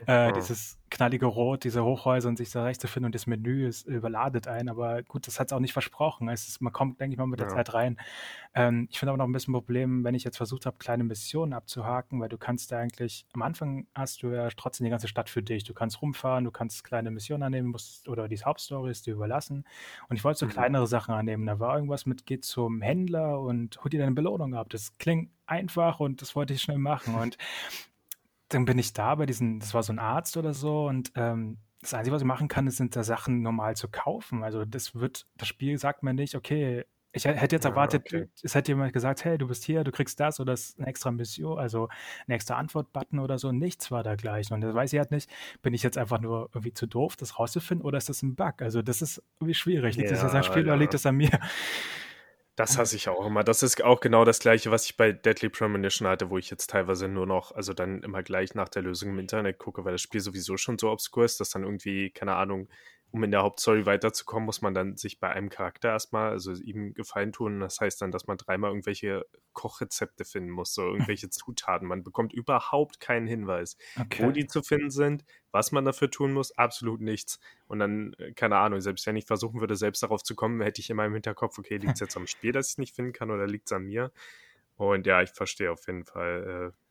Äh, 0.08 0.30
mhm. 0.30 0.34
Dieses 0.34 0.80
knallige 0.96 1.26
Rot, 1.26 1.66
diese 1.66 1.84
Hochhäuser 1.84 2.30
und 2.30 2.38
sich 2.38 2.52
da 2.52 2.64
recht 2.64 2.80
zu 2.80 2.88
finden 2.88 3.08
und 3.08 3.16
das 3.16 3.28
Menü 3.28 3.68
ist 3.68 3.86
überladet 3.86 4.48
ein, 4.48 4.70
aber 4.70 5.04
gut, 5.04 5.28
das 5.28 5.42
hat 5.42 5.48
es 5.48 5.54
auch 5.54 5.60
nicht 5.60 5.74
versprochen. 5.74 6.30
Ist, 6.30 6.62
man 6.62 6.72
kommt, 6.72 7.02
denke 7.02 7.14
ich 7.14 7.18
mal, 7.18 7.28
mit 7.28 7.42
der 7.42 7.50
ja. 7.50 7.54
Zeit 7.54 7.74
rein. 7.74 7.98
Ähm, 8.54 8.88
ich 8.90 8.98
finde 8.98 9.12
aber 9.12 9.18
noch 9.18 9.28
ein 9.28 9.34
bisschen 9.34 9.52
ein 9.52 9.60
Problem, 9.60 10.06
wenn 10.06 10.16
ich 10.16 10.24
jetzt 10.24 10.38
versucht 10.38 10.66
habe, 10.66 10.78
kleine 10.78 11.04
Missionen 11.04 11.52
abzuhaken, 11.52 12.22
weil 12.22 12.30
du 12.30 12.38
kannst 12.38 12.72
da 12.72 12.80
eigentlich, 12.80 13.26
am 13.34 13.42
Anfang 13.42 13.88
hast 13.94 14.24
du 14.24 14.30
ja 14.30 14.48
trotzdem 14.56 14.86
die 14.86 14.90
ganze 14.90 15.10
Stadt 15.10 15.30
für 15.30 15.44
dich. 15.44 15.66
Du 15.66 15.74
kannst 15.74 16.02
rumfahren, 16.02 16.46
du 16.46 16.52
kannst 16.52 16.86
kleine 16.86 17.12
Missionen 17.12 17.44
annehmen, 17.44 17.70
musst, 17.72 18.08
oder 18.08 18.30
die 18.30 18.38
Hauptstory 18.38 18.92
ist 18.92 19.06
dir 19.06 19.16
überlassen. 19.16 19.66
Und 20.08 20.16
ich 20.16 20.24
wollte 20.24 20.40
so 20.40 20.46
mhm. 20.46 20.52
kleinere 20.52 20.88
Sachen 20.88 21.14
annehmen. 21.14 21.46
Da 21.46 21.60
war 21.60 21.76
irgendwas 21.76 22.06
mit, 22.06 22.26
geht 22.26 22.46
zum 22.46 22.82
Händler 22.82 23.42
und 23.42 23.84
hol 23.84 23.90
dir 23.90 24.00
deine 24.00 24.16
Belohnung 24.16 24.56
ab. 24.56 24.70
Das 24.70 24.98
klingt 24.98 25.30
einfach 25.46 26.00
und 26.00 26.22
das 26.22 26.38
wollte 26.38 26.54
ich 26.54 26.62
schnell 26.62 26.78
machen. 26.78 27.16
Und 27.16 27.38
dann 28.50 28.66
bin 28.66 28.78
ich 28.78 28.94
da 28.94 29.16
bei 29.16 29.26
diesen, 29.26 29.60
das 29.60 29.74
war 29.74 29.84
so 29.84 29.94
ein 29.94 30.00
Arzt 30.00 30.38
oder 30.38 30.54
so 30.54 30.88
und 30.88 31.12
ähm, 31.16 31.58
das 31.82 31.94
Einzige, 31.94 32.16
was 32.16 32.22
ich 32.22 32.28
machen 32.28 32.48
kann, 32.48 32.68
ist, 32.68 32.78
sind 32.78 32.96
da 32.96 33.04
Sachen 33.04 33.42
normal 33.42 33.76
zu 33.76 33.88
kaufen. 33.88 34.44
Also 34.44 34.66
das 34.66 34.96
wird, 34.96 35.28
das 35.36 35.48
Spiel 35.48 35.78
sagt 35.78 36.02
mir 36.02 36.14
nicht, 36.14 36.34
okay, 36.36 36.86
ich 37.16 37.24
hätte 37.24 37.56
jetzt 37.56 37.64
erwartet, 37.64 38.04
okay. 38.08 38.28
es 38.44 38.56
hätte 38.56 38.74
jemand 38.74 38.92
gesagt, 38.92 39.24
hey, 39.24 39.38
du 39.38 39.48
bist 39.48 39.64
hier, 39.64 39.86
du 39.86 39.92
kriegst 39.92 40.20
das 40.20 40.42
oder 40.42 40.52
das 40.52 40.70
ist 40.70 40.80
eine 40.80 40.88
extra 40.88 41.12
Mission, 41.12 41.58
also 41.58 41.88
ein 42.28 42.34
extra 42.34 42.56
Antwort-Button 42.56 43.20
oder 43.20 43.40
so. 43.40 43.54
Nichts 43.54 43.90
war 43.90 44.04
da 44.04 44.16
gleich. 44.16 44.52
Und 44.52 44.60
das 44.60 44.76
weiß 44.76 44.92
ich 44.92 45.00
halt 45.00 45.12
nicht, 45.12 45.30
bin 45.62 45.74
ich 45.74 45.82
jetzt 45.82 45.98
einfach 45.98 46.20
nur 46.20 46.50
irgendwie 46.54 46.74
zu 46.74 46.88
doof, 46.88 47.16
das 47.16 47.40
rauszufinden 47.40 47.86
oder 47.86 47.98
ist 47.98 48.10
das 48.10 48.22
ein 48.22 48.36
Bug? 48.36 48.62
Also 48.62 48.82
das 48.82 49.02
ist 49.02 49.24
irgendwie 49.40 49.54
schwierig. 49.54 49.96
Liegt 49.96 50.10
ja, 50.10 50.16
das 50.16 50.24
jetzt 50.24 50.36
am 50.36 50.44
Spiel 50.44 50.66
ja. 50.66 50.74
oder 50.74 50.78
liegt 50.78 50.94
das 50.94 51.06
an 51.06 51.16
mir? 51.16 51.40
Das 52.56 52.78
hasse 52.78 52.96
ich 52.96 53.10
auch 53.10 53.26
immer. 53.26 53.44
Das 53.44 53.64
ist 53.64 53.84
auch 53.84 54.00
genau 54.00 54.24
das 54.24 54.40
gleiche, 54.40 54.72
was 54.72 54.86
ich 54.86 54.96
bei 54.96 55.12
Deadly 55.12 55.50
Premonition 55.50 56.08
hatte, 56.08 56.30
wo 56.30 56.38
ich 56.38 56.50
jetzt 56.50 56.70
teilweise 56.70 57.10
nur 57.10 57.26
noch, 57.28 57.52
also 57.52 57.74
dann 57.74 58.02
immer 58.02 58.24
gleich 58.24 58.56
nach 58.56 58.70
der 58.70 58.82
Lösung 58.82 59.10
im 59.10 59.20
Internet 59.20 59.58
gucke, 59.60 59.84
weil 59.84 59.92
das 59.92 60.02
Spiel 60.02 60.22
sowieso 60.22 60.56
schon 60.56 60.80
so 60.80 60.90
obskur 60.90 61.26
ist, 61.26 61.42
dass 61.42 61.50
dann 61.50 61.64
irgendwie, 61.64 62.12
keine 62.12 62.36
Ahnung, 62.36 62.70
um 63.16 63.24
in 63.24 63.32
der 63.32 63.44
Hauptstory 63.44 63.86
weiterzukommen, 63.86 64.46
muss 64.46 64.62
man 64.62 64.74
dann 64.74 64.98
sich 64.98 65.22
bei 65.22 65.30
einem 65.30 65.48
Charakter 65.48 65.88
erstmal, 65.88 66.32
also 66.32 66.52
ihm 66.52 66.94
Gefallen 66.94 67.32
tun. 67.32 67.62
Das 67.62 67.80
heißt 67.80 68.02
dann, 68.02 68.12
dass 68.12 68.28
man 68.28 68.36
dreimal 68.36 68.72
irgendwelche 68.72 69.26
Kochrezepte 69.54 70.26
finden 70.26 70.50
muss, 70.50 70.74
so 70.74 70.82
irgendwelche 70.82 71.30
Zutaten. 71.30 71.88
Man 71.88 72.04
bekommt 72.04 72.34
überhaupt 72.34 73.00
keinen 73.00 73.26
Hinweis, 73.26 73.78
okay. 73.98 74.26
wo 74.26 74.32
die 74.32 74.48
zu 74.48 74.62
finden 74.62 74.90
sind, 74.90 75.24
was 75.52 75.72
man 75.72 75.86
dafür 75.86 76.12
tun 76.12 76.34
muss, 76.34 76.52
absolut 76.58 77.00
nichts. 77.00 77.40
Und 77.68 77.80
dann, 77.80 78.14
äh, 78.20 78.34
keine 78.34 78.58
Ahnung, 78.58 78.82
selbst 78.82 79.08
wenn 79.08 79.16
ich 79.16 79.26
versuchen 79.26 79.62
würde, 79.62 79.78
selbst 79.78 80.04
darauf 80.04 80.22
zu 80.22 80.36
kommen, 80.36 80.60
hätte 80.60 80.82
ich 80.82 80.90
immer 80.90 81.06
im 81.06 81.14
Hinterkopf, 81.14 81.58
okay, 81.58 81.78
liegt 81.78 81.94
es 81.94 82.00
jetzt 82.02 82.18
am 82.18 82.28
Spiel, 82.28 82.52
dass 82.52 82.68
ich 82.68 82.74
es 82.74 82.78
nicht 82.80 82.96
finden 82.98 83.14
kann 83.14 83.32
oder 83.32 83.48
liegt 83.48 83.68
es 83.68 83.72
an 83.72 83.86
mir? 83.86 84.12
Und 84.76 85.08
ja, 85.08 85.22
ich 85.22 85.30
verstehe 85.30 85.72
auf 85.72 85.88
jeden 85.88 86.04
Fall, 86.04 86.74
äh, 86.74 86.85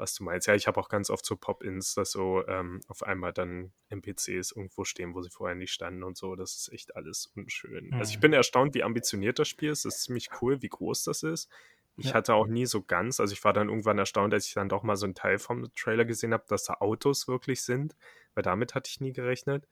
was 0.00 0.14
du 0.14 0.24
meinst. 0.24 0.48
Ja, 0.48 0.54
ich 0.54 0.66
habe 0.66 0.80
auch 0.80 0.88
ganz 0.88 1.10
oft 1.10 1.24
so 1.24 1.36
Pop-ins, 1.36 1.94
dass 1.94 2.10
so 2.10 2.46
ähm, 2.48 2.80
auf 2.88 3.02
einmal 3.02 3.32
dann 3.32 3.72
NPCs 3.88 4.52
irgendwo 4.52 4.84
stehen, 4.84 5.14
wo 5.14 5.22
sie 5.22 5.30
vorher 5.30 5.54
nicht 5.54 5.72
standen 5.72 6.02
und 6.02 6.16
so. 6.16 6.34
Das 6.34 6.56
ist 6.56 6.72
echt 6.72 6.96
alles 6.96 7.26
unschön. 7.36 7.88
Mhm. 7.88 7.94
Also 7.94 8.10
ich 8.10 8.20
bin 8.20 8.32
erstaunt, 8.32 8.74
wie 8.74 8.82
ambitioniert 8.82 9.38
das 9.38 9.48
Spiel 9.48 9.70
ist. 9.70 9.84
Das 9.84 9.96
ist 9.96 10.02
ziemlich 10.04 10.30
cool, 10.42 10.62
wie 10.62 10.68
groß 10.68 11.04
das 11.04 11.22
ist. 11.22 11.48
Ich 11.96 12.06
ja. 12.06 12.14
hatte 12.14 12.34
auch 12.34 12.46
nie 12.46 12.66
so 12.66 12.82
ganz, 12.82 13.20
also 13.20 13.32
ich 13.32 13.44
war 13.44 13.52
dann 13.52 13.68
irgendwann 13.68 13.98
erstaunt, 13.98 14.32
als 14.32 14.46
ich 14.46 14.54
dann 14.54 14.68
doch 14.68 14.82
mal 14.82 14.96
so 14.96 15.04
einen 15.04 15.14
Teil 15.14 15.38
vom 15.38 15.72
Trailer 15.74 16.04
gesehen 16.04 16.32
habe, 16.32 16.44
dass 16.48 16.64
da 16.64 16.74
Autos 16.80 17.28
wirklich 17.28 17.62
sind, 17.62 17.94
weil 18.34 18.40
weil 18.40 18.42
damit 18.42 18.74
hatte 18.74 18.88
ich 18.88 19.00
nie 19.00 19.12
gerechnet. 19.12 19.68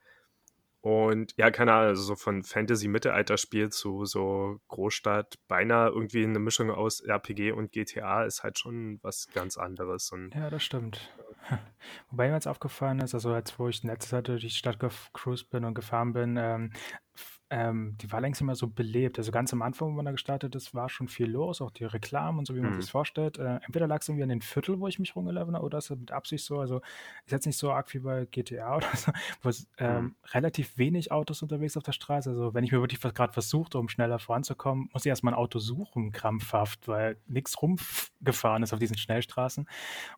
Und 0.81 1.33
ja, 1.35 1.51
keine 1.51 1.73
Ahnung, 1.73 1.89
also 1.89 2.03
so 2.03 2.15
von 2.15 2.43
Fantasy-Mittelalterspiel 2.43 3.69
zu 3.69 4.05
so 4.05 4.61
Großstadt, 4.69 5.35
beinahe 5.47 5.89
irgendwie 5.89 6.23
eine 6.23 6.39
Mischung 6.39 6.71
aus 6.71 7.01
RPG 7.01 7.51
und 7.51 7.71
GTA 7.71 8.23
ist 8.23 8.43
halt 8.43 8.59
schon 8.59 8.99
was 9.01 9.27
ganz 9.33 9.57
anderes. 9.57 10.11
Und 10.11 10.33
ja, 10.33 10.49
das 10.49 10.63
stimmt. 10.63 11.13
Wobei 12.09 12.29
mir 12.29 12.35
jetzt 12.35 12.47
aufgefallen 12.47 12.99
ist, 12.99 13.13
also 13.13 13.33
als 13.33 13.59
wo 13.59 13.67
ich 13.67 13.83
letzte 13.83 14.09
Zeit 14.09 14.27
durch 14.29 14.41
die 14.41 14.49
Stadt 14.49 14.79
gecruised 14.79 15.49
bin 15.49 15.65
und 15.65 15.73
gefahren 15.73 16.13
bin, 16.13 16.37
ähm, 16.37 16.71
ähm, 17.51 17.95
die 17.99 18.11
war 18.11 18.21
längst 18.21 18.41
immer 18.41 18.55
so 18.55 18.67
belebt. 18.67 19.17
Also 19.17 19.31
ganz 19.31 19.51
am 19.53 19.61
Anfang, 19.61 19.89
wo 19.89 19.91
man 19.93 20.05
da 20.05 20.11
gestartet 20.11 20.55
ist, 20.55 20.75
war 20.75 20.87
schon 20.89 21.07
viel 21.07 21.29
los, 21.29 21.61
auch 21.61 21.71
die 21.71 21.85
Reklamen 21.85 22.39
und 22.39 22.45
so, 22.45 22.55
wie 22.55 22.59
man 22.59 22.73
mhm. 22.73 22.81
sich 22.81 22.91
vorstellt. 22.91 23.39
Äh, 23.39 23.59
entweder 23.65 23.87
lag 23.87 24.01
es 24.01 24.09
irgendwie 24.09 24.23
an 24.23 24.29
den 24.29 24.41
Viertel, 24.41 24.79
wo 24.79 24.87
ich 24.87 24.99
mich 24.99 25.15
rumgelaufen 25.15 25.55
habe, 25.55 25.65
oder 25.65 25.79
ist 25.79 25.89
es 25.89 25.97
mit 25.97 26.11
Absicht 26.11 26.45
so. 26.45 26.59
Also 26.59 26.81
ist 27.25 27.31
jetzt 27.31 27.47
nicht 27.47 27.57
so 27.57 27.71
arg 27.71 27.91
wie 27.93 27.99
bei 27.99 28.25
GTA 28.25 28.75
oder 28.77 28.95
so, 28.95 29.11
wo 29.41 29.49
es 29.49 29.67
ähm, 29.79 30.03
mhm. 30.03 30.15
relativ 30.31 30.77
wenig 30.77 31.11
Autos 31.11 31.41
unterwegs 31.41 31.75
auf 31.75 31.83
der 31.83 31.91
Straße. 31.91 32.29
Also 32.29 32.53
wenn 32.53 32.63
ich 32.63 32.71
mir 32.71 32.81
wirklich 32.81 33.01
gerade 33.01 33.33
versuchte, 33.33 33.79
um 33.79 33.89
schneller 33.89 34.19
voranzukommen, 34.19 34.89
muss 34.93 35.05
ich 35.05 35.09
erstmal 35.09 35.33
ein 35.33 35.39
Auto 35.39 35.59
suchen, 35.59 36.11
krampfhaft, 36.11 36.87
weil 36.87 37.17
nichts 37.25 37.59
rumgefahren 37.61 38.61
ist 38.61 38.73
auf 38.73 38.79
diesen 38.79 38.97
Schnellstraßen. 38.97 39.67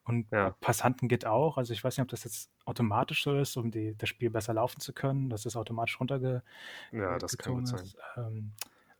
Und 0.03 0.29
ja. 0.31 0.55
Passanten 0.59 1.07
geht 1.07 1.25
auch. 1.25 1.57
Also 1.57 1.71
ich 1.71 1.83
weiß 1.83 1.97
nicht, 1.97 2.03
ob 2.03 2.09
das 2.09 2.25
jetzt 2.25 2.51
automatisch 2.65 3.23
so 3.23 3.37
ist, 3.37 3.57
um 3.57 3.71
die, 3.71 3.95
das 3.97 4.09
Spiel 4.09 4.29
besser 4.29 4.53
laufen 4.53 4.79
zu 4.79 4.93
können, 4.93 5.29
dass 5.29 5.45
es 5.45 5.55
automatisch 5.55 5.99
runterge 5.99 6.43
ja, 6.91 7.17
das 7.17 7.37
kann 7.37 7.55
gut 7.55 7.67
sein. 7.67 7.81
Ähm, 8.17 8.51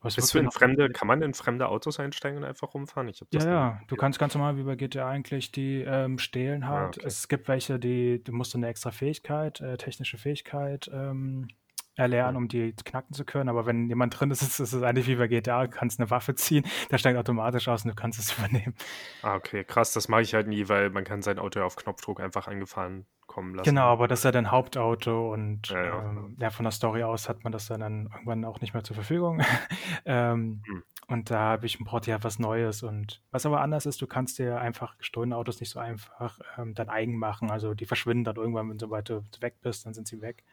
Bist 0.04 0.34
du 0.34 0.40
in 0.40 0.52
fremde, 0.52 0.90
kann 0.90 1.08
man 1.08 1.22
in 1.22 1.34
fremde 1.34 1.68
Autos 1.68 2.00
einsteigen 2.00 2.40
und 2.40 2.44
einfach 2.44 2.74
rumfahren? 2.74 3.08
Ich 3.08 3.24
ja, 3.32 3.44
ja, 3.44 3.82
du 3.88 3.96
kannst 3.96 4.20
ganz 4.20 4.34
normal 4.34 4.58
wie 4.58 4.64
bei 4.64 4.76
GTA 4.76 5.08
eigentlich 5.08 5.52
die 5.52 5.82
ähm, 5.82 6.18
stehlen 6.18 6.68
halt. 6.68 6.98
Ah, 6.98 7.00
okay. 7.00 7.02
Es 7.06 7.28
gibt 7.28 7.48
welche, 7.48 7.80
die, 7.80 8.24
du 8.24 8.32
musst 8.34 8.56
eine 8.56 8.68
extra 8.68 8.92
Fähigkeit, 8.92 9.62
äh, 9.62 9.78
technische 9.78 10.18
Fähigkeit 10.18 10.90
ähm, 10.94 11.48
erlernen, 11.96 12.38
um 12.38 12.48
die 12.48 12.74
knacken 12.74 13.14
zu 13.14 13.26
können. 13.26 13.50
Aber 13.50 13.66
wenn 13.66 13.88
jemand 13.88 14.20
drin 14.20 14.32
ist, 14.32 14.42
ist 14.42 14.60
es 14.60 14.82
eigentlich 14.82 15.08
wie 15.08 15.16
bei 15.16 15.28
GTA, 15.28 15.68
du 15.68 15.70
kannst 15.70 16.00
eine 16.00 16.10
Waffe 16.10 16.36
ziehen, 16.36 16.66
der 16.90 16.98
steigt 16.98 17.18
automatisch 17.18 17.68
aus 17.68 17.84
und 17.84 17.90
du 17.90 17.96
kannst 17.96 18.20
es 18.20 18.32
übernehmen. 18.38 18.76
Ah, 19.22 19.36
okay, 19.36 19.64
krass, 19.64 19.94
das 19.94 20.08
mache 20.08 20.22
ich 20.22 20.34
halt 20.34 20.48
nie, 20.48 20.68
weil 20.70 20.90
man 20.90 21.04
kann 21.04 21.22
sein 21.22 21.40
Auto 21.40 21.62
auf 21.62 21.76
Knopfdruck 21.76 22.20
einfach 22.20 22.48
angefahren 22.48 23.06
kommen 23.32 23.56
lassen. 23.56 23.70
Genau, 23.70 23.86
aber 23.86 24.08
das 24.08 24.20
ist 24.20 24.26
ja 24.26 24.32
dein 24.32 24.52
Hauptauto 24.52 25.34
und 25.34 25.70
ja, 25.70 25.86
ja. 25.86 26.00
Ähm, 26.00 26.36
ja, 26.40 26.50
von 26.50 26.64
der 26.64 26.72
Story 26.72 27.04
aus 27.04 27.30
hat 27.30 27.44
man 27.44 27.54
das 27.54 27.68
dann, 27.68 27.80
dann 27.80 28.10
irgendwann 28.12 28.46
auch 28.46 28.60
nicht 28.62 28.74
mehr 28.74 28.84
zur 28.84 28.96
Verfügung. 28.96 29.42
ähm, 30.06 30.62
hm. 30.66 30.84
Und 31.08 31.30
da 31.30 31.40
habe 31.40 31.66
ich, 31.66 31.78
braucht 31.80 32.08
ja 32.08 32.24
was 32.24 32.40
Neues. 32.40 32.84
Und 32.84 33.22
was 33.32 33.46
aber 33.46 33.62
anders 33.62 33.86
ist, 33.86 34.02
du 34.02 34.08
kannst 34.08 34.40
dir 34.40 34.60
einfach 34.60 34.98
gestohlene 34.98 35.36
Autos 35.36 35.60
nicht 35.60 35.70
so 35.70 35.80
einfach 35.80 36.40
ähm, 36.58 36.74
dann 36.74 36.90
eigen 36.90 37.18
machen. 37.18 37.52
Also 37.52 37.74
die 37.74 37.86
verschwinden 37.86 38.24
dann 38.24 38.36
irgendwann, 38.36 38.70
wenn 38.70 38.80
sobald 38.80 39.10
du 39.10 39.24
weg 39.40 39.56
bist, 39.62 39.86
dann 39.86 39.94
sind 39.94 40.08
sie 40.08 40.22
weg. 40.22 40.44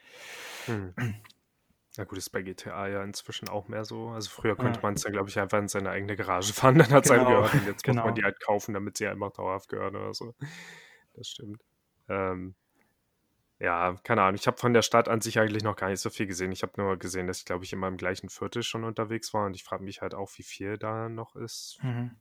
Hm. 0.67 0.95
Na 1.97 2.05
gut, 2.05 2.17
ist 2.17 2.31
bei 2.31 2.43
GTA 2.43 2.87
ja 2.87 3.03
inzwischen 3.03 3.49
auch 3.49 3.67
mehr 3.67 3.85
so. 3.85 4.11
Also 4.11 4.31
früher 4.31 4.57
konnte 4.57 4.79
ja. 4.79 4.83
man 4.83 4.95
es 4.95 5.03
dann, 5.03 5.13
glaube 5.13 5.29
ich, 5.29 5.39
einfach 5.39 5.59
in 5.59 5.69
seine 5.69 5.91
eigene 5.91 6.15
Garage 6.15 6.53
fahren, 6.55 6.79
dann 6.79 6.91
hat 6.91 7.05
es 7.05 7.11
genau. 7.11 7.27
einem 7.27 7.35
gehört. 7.35 7.55
Und 7.55 7.67
jetzt 7.67 7.83
genau. 7.83 8.03
muss 8.03 8.05
man 8.05 8.15
genau. 8.15 8.15
die 8.15 8.25
halt 8.25 8.41
kaufen, 8.41 8.75
damit 8.75 8.97
sie 8.97 9.09
einfach 9.09 9.33
dauerhaft 9.33 9.69
gehören 9.69 9.97
oder 9.97 10.15
so. 10.15 10.35
Das 11.15 11.29
stimmt. 11.29 11.61
Ähm, 12.09 12.55
ja, 13.61 13.97
keine 14.05 14.23
Ahnung. 14.23 14.37
Ich 14.37 14.47
habe 14.47 14.57
von 14.57 14.73
der 14.73 14.83
Stadt 14.83 15.09
an 15.09 15.21
sich 15.21 15.39
eigentlich 15.39 15.65
noch 15.65 15.77
gar 15.77 15.89
nicht 15.89 16.01
so 16.01 16.11
viel 16.11 16.27
gesehen. 16.27 16.53
Ich 16.53 16.63
habe 16.63 16.73
nur 16.77 16.97
gesehen, 16.97 17.27
dass 17.27 17.39
ich, 17.39 17.45
glaube 17.45 17.65
ich, 17.65 17.73
immer 17.73 17.89
im 17.89 17.97
gleichen 17.97 18.29
Viertel 18.29 18.63
schon 18.63 18.85
unterwegs 18.85 19.35
war 19.35 19.47
und 19.47 19.55
ich 19.55 19.65
frage 19.65 19.83
mich 19.83 20.01
halt 20.01 20.15
auch, 20.15 20.31
wie 20.37 20.45
viel 20.45 20.79
da 20.79 21.09
noch 21.09 21.35
ist. 21.35 21.79
Mhm. 21.83 22.17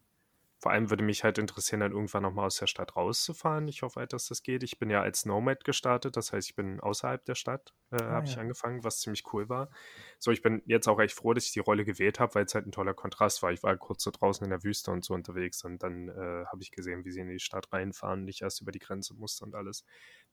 Vor 0.59 0.71
allem 0.71 0.89
würde 0.89 1.03
mich 1.03 1.23
halt 1.23 1.37
interessieren, 1.37 1.81
dann 1.81 1.91
irgendwann 1.91 2.23
nochmal 2.23 2.47
aus 2.47 2.57
der 2.57 2.65
Stadt 2.65 2.95
rauszufahren. 2.95 3.67
Ich 3.67 3.83
hoffe 3.83 3.99
halt, 3.99 4.11
dass 4.11 4.27
das 4.27 4.41
geht. 4.41 4.63
Ich 4.63 4.79
bin 4.79 4.89
ja 4.89 5.01
als 5.01 5.23
Nomad 5.23 5.63
gestartet, 5.63 6.17
das 6.17 6.33
heißt, 6.33 6.49
ich 6.49 6.55
bin 6.55 6.79
außerhalb 6.79 7.23
der 7.25 7.35
Stadt, 7.35 7.75
äh, 7.91 8.01
ah, 8.01 8.13
habe 8.13 8.25
ja. 8.25 8.31
ich 8.31 8.39
angefangen, 8.39 8.83
was 8.83 9.01
ziemlich 9.01 9.31
cool 9.33 9.49
war. 9.49 9.69
So, 10.17 10.31
ich 10.31 10.41
bin 10.41 10.63
jetzt 10.65 10.87
auch 10.87 10.99
echt 10.99 11.13
froh, 11.13 11.35
dass 11.35 11.45
ich 11.45 11.51
die 11.51 11.59
Rolle 11.59 11.85
gewählt 11.85 12.19
habe, 12.19 12.33
weil 12.33 12.45
es 12.45 12.55
halt 12.55 12.65
ein 12.65 12.71
toller 12.71 12.95
Kontrast 12.95 13.43
war. 13.43 13.51
Ich 13.51 13.61
war 13.61 13.77
kurz 13.77 14.01
so 14.01 14.09
draußen 14.09 14.43
in 14.43 14.49
der 14.49 14.63
Wüste 14.63 14.89
und 14.89 15.05
so 15.05 15.13
unterwegs 15.13 15.63
und 15.63 15.83
dann 15.83 16.07
äh, 16.09 16.45
habe 16.47 16.61
ich 16.61 16.71
gesehen, 16.71 17.05
wie 17.05 17.11
sie 17.11 17.19
in 17.19 17.29
die 17.29 17.39
Stadt 17.39 17.71
reinfahren, 17.71 18.25
nicht 18.25 18.41
erst 18.41 18.61
über 18.61 18.71
die 18.71 18.79
Grenze 18.79 19.13
musste 19.13 19.45
und 19.45 19.53
alles. 19.53 19.85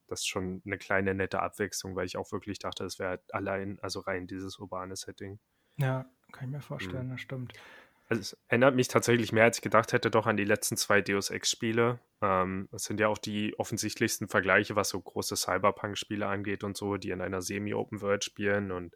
Das 0.06 0.20
ist 0.20 0.26
schon 0.28 0.62
eine 0.64 0.78
kleine 0.78 1.14
nette 1.14 1.40
Abwechslung, 1.40 1.96
weil 1.96 2.06
ich 2.06 2.16
auch 2.16 2.30
wirklich 2.32 2.58
dachte, 2.58 2.84
es 2.84 2.98
wäre 2.98 3.10
halt 3.10 3.34
allein, 3.34 3.78
also 3.80 4.00
rein 4.00 4.26
dieses 4.26 4.58
urbane 4.58 4.96
Setting. 4.96 5.38
Ja, 5.76 6.06
kann 6.32 6.48
ich 6.48 6.50
mir 6.50 6.60
vorstellen, 6.60 7.06
mhm. 7.06 7.12
das 7.12 7.20
stimmt. 7.20 7.52
Also 8.08 8.20
es 8.20 8.36
erinnert 8.48 8.74
mich 8.74 8.88
tatsächlich 8.88 9.32
mehr, 9.32 9.44
als 9.44 9.58
ich 9.58 9.62
gedacht 9.62 9.92
hätte, 9.92 10.10
doch 10.10 10.26
an 10.26 10.36
die 10.36 10.44
letzten 10.44 10.76
zwei 10.76 11.00
Deus 11.00 11.30
Ex-Spiele. 11.30 12.00
Ähm, 12.20 12.68
das 12.70 12.84
sind 12.84 13.00
ja 13.00 13.08
auch 13.08 13.18
die 13.18 13.58
offensichtlichsten 13.58 14.28
Vergleiche, 14.28 14.76
was 14.76 14.90
so 14.90 15.00
große 15.00 15.36
Cyberpunk-Spiele 15.36 16.26
angeht 16.26 16.64
und 16.64 16.76
so, 16.76 16.96
die 16.96 17.10
in 17.10 17.22
einer 17.22 17.40
Semi-Open-World 17.40 18.22
spielen. 18.22 18.72
Und 18.72 18.94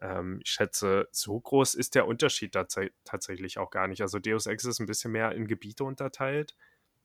ähm, 0.00 0.40
ich 0.44 0.50
schätze, 0.50 1.08
so 1.12 1.40
groß 1.40 1.74
ist 1.74 1.94
der 1.94 2.06
Unterschied 2.06 2.52
tats 2.52 2.76
tatsächlich 3.04 3.56
auch 3.56 3.70
gar 3.70 3.88
nicht. 3.88 4.02
Also 4.02 4.18
Deus 4.18 4.46
Ex 4.46 4.66
ist 4.66 4.80
ein 4.80 4.86
bisschen 4.86 5.12
mehr 5.12 5.32
in 5.32 5.46
Gebiete 5.46 5.84
unterteilt. 5.84 6.54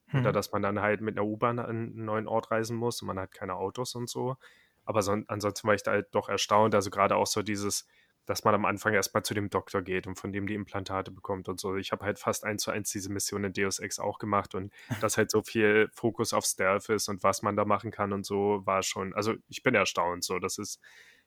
Hm. 0.08 0.20
Oder 0.20 0.32
dass 0.32 0.52
man 0.52 0.62
dann 0.62 0.80
halt 0.80 1.00
mit 1.00 1.16
einer 1.16 1.26
U-Bahn 1.26 1.58
an 1.58 1.68
einen 1.68 2.04
neuen 2.04 2.26
Ort 2.26 2.50
reisen 2.50 2.76
muss 2.76 3.00
und 3.02 3.08
man 3.08 3.18
hat 3.18 3.32
keine 3.32 3.54
Autos 3.54 3.94
und 3.94 4.08
so. 4.08 4.36
Aber 4.84 5.02
so, 5.02 5.16
ansonsten 5.26 5.66
war 5.66 5.74
ich 5.74 5.82
da 5.82 5.92
halt 5.92 6.08
doch 6.12 6.28
erstaunt. 6.28 6.74
Also 6.74 6.90
gerade 6.90 7.16
auch 7.16 7.26
so 7.26 7.42
dieses 7.42 7.86
dass 8.28 8.44
man 8.44 8.54
am 8.54 8.66
Anfang 8.66 8.92
erstmal 8.92 9.22
zu 9.22 9.32
dem 9.32 9.48
Doktor 9.48 9.80
geht 9.80 10.06
und 10.06 10.16
von 10.16 10.32
dem 10.32 10.46
die 10.46 10.54
Implantate 10.54 11.10
bekommt 11.10 11.48
und 11.48 11.58
so. 11.58 11.76
Ich 11.76 11.92
habe 11.92 12.04
halt 12.04 12.18
fast 12.18 12.44
eins 12.44 12.62
zu 12.62 12.70
eins 12.70 12.90
diese 12.90 13.10
Mission 13.10 13.42
in 13.42 13.54
Deus 13.54 13.78
Ex 13.78 13.98
auch 13.98 14.18
gemacht 14.18 14.54
und 14.54 14.70
dass 15.00 15.16
halt 15.16 15.30
so 15.30 15.42
viel 15.42 15.88
Fokus 15.94 16.34
auf 16.34 16.44
Stealth 16.44 16.90
ist 16.90 17.08
und 17.08 17.22
was 17.22 17.40
man 17.40 17.56
da 17.56 17.64
machen 17.64 17.90
kann 17.90 18.12
und 18.12 18.26
so 18.26 18.60
war 18.66 18.82
schon, 18.82 19.14
also 19.14 19.34
ich 19.48 19.62
bin 19.62 19.74
erstaunt 19.74 20.24
so. 20.24 20.38
Das 20.38 20.58
ist, 20.58 20.78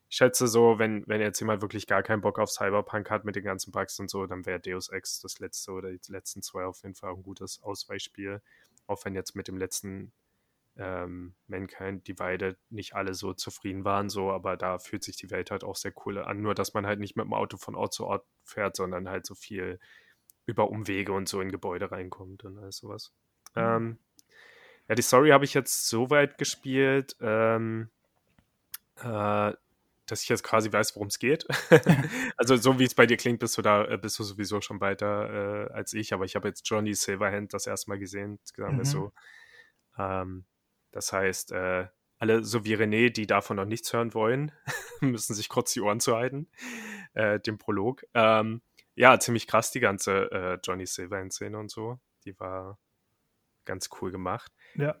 ich 0.08 0.16
schätze 0.16 0.46
so, 0.46 0.78
wenn, 0.78 1.02
wenn 1.08 1.20
jetzt 1.20 1.40
jemand 1.40 1.60
wirklich 1.60 1.88
gar 1.88 2.04
keinen 2.04 2.20
Bock 2.20 2.38
auf 2.38 2.50
Cyberpunk 2.50 3.10
hat 3.10 3.24
mit 3.24 3.34
den 3.34 3.44
ganzen 3.44 3.72
Bugs 3.72 3.98
und 3.98 4.08
so, 4.08 4.26
dann 4.26 4.46
wäre 4.46 4.60
Deus 4.60 4.88
Ex 4.88 5.18
das 5.18 5.40
letzte 5.40 5.72
oder 5.72 5.90
die 5.90 6.12
letzten 6.12 6.40
zwei 6.40 6.64
auf 6.66 6.84
jeden 6.84 6.94
Fall 6.94 7.10
ein 7.10 7.24
gutes 7.24 7.60
Ausweichspiel. 7.64 8.40
Auch 8.92 9.04
wenn 9.04 9.14
jetzt 9.14 9.34
mit 9.34 9.48
dem 9.48 9.56
letzten 9.56 10.12
ähm, 10.76 11.34
Mankind 11.48 12.06
Divided 12.08 12.56
nicht 12.70 12.94
alle 12.94 13.14
so 13.14 13.34
zufrieden 13.34 13.84
waren, 13.84 14.08
so, 14.08 14.30
aber 14.30 14.56
da 14.56 14.78
fühlt 14.78 15.04
sich 15.04 15.16
die 15.16 15.30
Welt 15.30 15.50
halt 15.50 15.64
auch 15.64 15.76
sehr 15.76 15.92
cool 16.04 16.18
an. 16.18 16.40
Nur, 16.40 16.54
dass 16.54 16.74
man 16.74 16.86
halt 16.86 17.00
nicht 17.00 17.16
mit 17.16 17.24
dem 17.24 17.34
Auto 17.34 17.56
von 17.56 17.74
Ort 17.74 17.92
zu 17.92 18.06
Ort 18.06 18.24
fährt, 18.44 18.76
sondern 18.76 19.08
halt 19.08 19.26
so 19.26 19.34
viel 19.34 19.78
über 20.46 20.70
Umwege 20.70 21.12
und 21.12 21.28
so 21.28 21.40
in 21.40 21.52
Gebäude 21.52 21.90
reinkommt 21.90 22.44
und 22.44 22.58
alles 22.58 22.78
sowas. 22.78 23.12
Mhm. 23.54 23.62
Ähm, 23.62 23.98
ja, 24.88 24.94
die 24.94 25.02
Story 25.02 25.30
habe 25.30 25.44
ich 25.44 25.54
jetzt 25.54 25.88
so 25.88 26.10
weit 26.10 26.38
gespielt, 26.38 27.16
ähm, 27.20 27.90
äh, 28.96 29.52
dass 30.06 30.22
ich 30.22 30.28
jetzt 30.28 30.42
quasi 30.42 30.72
weiß, 30.72 30.96
worum 30.96 31.08
es 31.08 31.18
geht. 31.18 31.46
also 32.36 32.56
so 32.56 32.78
wie 32.78 32.84
es 32.84 32.94
bei 32.94 33.06
dir 33.06 33.16
klingt, 33.16 33.40
bist 33.40 33.56
du 33.56 33.62
da, 33.62 33.84
äh, 33.84 33.98
bist 33.98 34.18
du 34.18 34.24
sowieso 34.24 34.60
schon 34.60 34.80
weiter 34.80 35.68
äh, 35.68 35.72
als 35.72 35.92
ich, 35.92 36.12
aber 36.12 36.24
ich 36.24 36.34
habe 36.36 36.48
jetzt 36.48 36.68
Johnny 36.68 36.94
Silverhand 36.94 37.54
das 37.54 37.66
erste 37.66 37.90
Mal 37.90 37.98
gesehen, 37.98 38.38
sagen 38.44 38.76
wir 38.76 38.84
mhm. 38.84 38.84
so. 38.84 39.12
Ähm, 39.98 40.44
das 40.90 41.12
heißt, 41.12 41.52
äh, 41.52 41.86
alle, 42.18 42.44
so 42.44 42.64
wie 42.64 42.76
René, 42.76 43.10
die 43.10 43.26
davon 43.26 43.56
noch 43.56 43.64
nichts 43.64 43.92
hören 43.92 44.14
wollen, 44.14 44.52
müssen 45.00 45.34
sich 45.34 45.48
kurz 45.48 45.72
die 45.72 45.80
Ohren 45.80 46.00
zuhalten, 46.00 46.48
äh, 47.14 47.40
dem 47.40 47.58
Prolog. 47.58 48.04
Ähm, 48.14 48.62
ja, 48.94 49.18
ziemlich 49.18 49.46
krass, 49.46 49.70
die 49.70 49.80
ganze 49.80 50.30
äh, 50.30 50.58
Johnny 50.62 50.86
Silverhand-Szene 50.86 51.58
und 51.58 51.70
so. 51.70 51.98
Die 52.24 52.38
war 52.38 52.78
ganz 53.64 53.88
cool 54.00 54.10
gemacht. 54.10 54.52
Ja. 54.74 55.00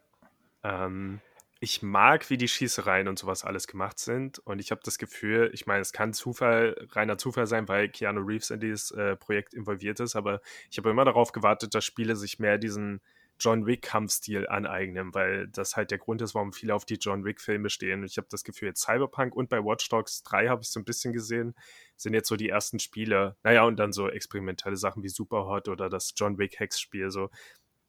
Ähm, 0.64 1.20
ich 1.62 1.80
mag, 1.80 2.28
wie 2.28 2.36
die 2.36 2.48
Schießereien 2.48 3.06
und 3.06 3.20
sowas 3.20 3.44
alles 3.44 3.68
gemacht 3.68 4.00
sind. 4.00 4.40
Und 4.40 4.58
ich 4.58 4.72
habe 4.72 4.80
das 4.84 4.98
Gefühl, 4.98 5.48
ich 5.54 5.64
meine, 5.64 5.80
es 5.80 5.92
kann 5.92 6.12
Zufall, 6.12 6.88
reiner 6.90 7.18
Zufall 7.18 7.46
sein, 7.46 7.68
weil 7.68 7.88
Keanu 7.88 8.20
Reeves 8.20 8.50
in 8.50 8.58
dieses 8.58 8.90
äh, 8.90 9.14
Projekt 9.14 9.54
involviert 9.54 10.00
ist, 10.00 10.16
aber 10.16 10.40
ich 10.72 10.78
habe 10.78 10.90
immer 10.90 11.04
darauf 11.04 11.30
gewartet, 11.30 11.76
dass 11.76 11.84
Spiele 11.84 12.16
sich 12.16 12.40
mehr 12.40 12.58
diesen 12.58 13.00
John 13.38 13.64
Wick-Kampfstil 13.64 14.48
aneignen, 14.48 15.14
weil 15.14 15.46
das 15.48 15.76
halt 15.76 15.92
der 15.92 15.98
Grund 15.98 16.20
ist, 16.20 16.34
warum 16.34 16.52
viele 16.52 16.74
auf 16.74 16.84
die 16.84 16.98
John 17.00 17.24
Wick-Filme 17.24 17.70
stehen. 17.70 18.02
Ich 18.02 18.16
habe 18.16 18.26
das 18.28 18.42
Gefühl, 18.42 18.68
jetzt 18.68 18.82
Cyberpunk 18.82 19.36
und 19.36 19.48
bei 19.48 19.58
Watch 19.58 19.88
Dogs 19.88 20.24
3 20.24 20.48
habe 20.48 20.62
ich 20.62 20.68
so 20.68 20.80
ein 20.80 20.84
bisschen 20.84 21.12
gesehen, 21.12 21.54
sind 21.96 22.14
jetzt 22.14 22.28
so 22.28 22.34
die 22.34 22.48
ersten 22.48 22.80
Spiele. 22.80 23.36
Naja, 23.44 23.64
und 23.64 23.76
dann 23.78 23.92
so 23.92 24.08
experimentelle 24.08 24.76
Sachen 24.76 25.04
wie 25.04 25.08
Superhot 25.08 25.68
oder 25.68 25.88
das 25.88 26.12
John 26.16 26.38
Wick-Hex-Spiel. 26.38 27.10
So, 27.10 27.30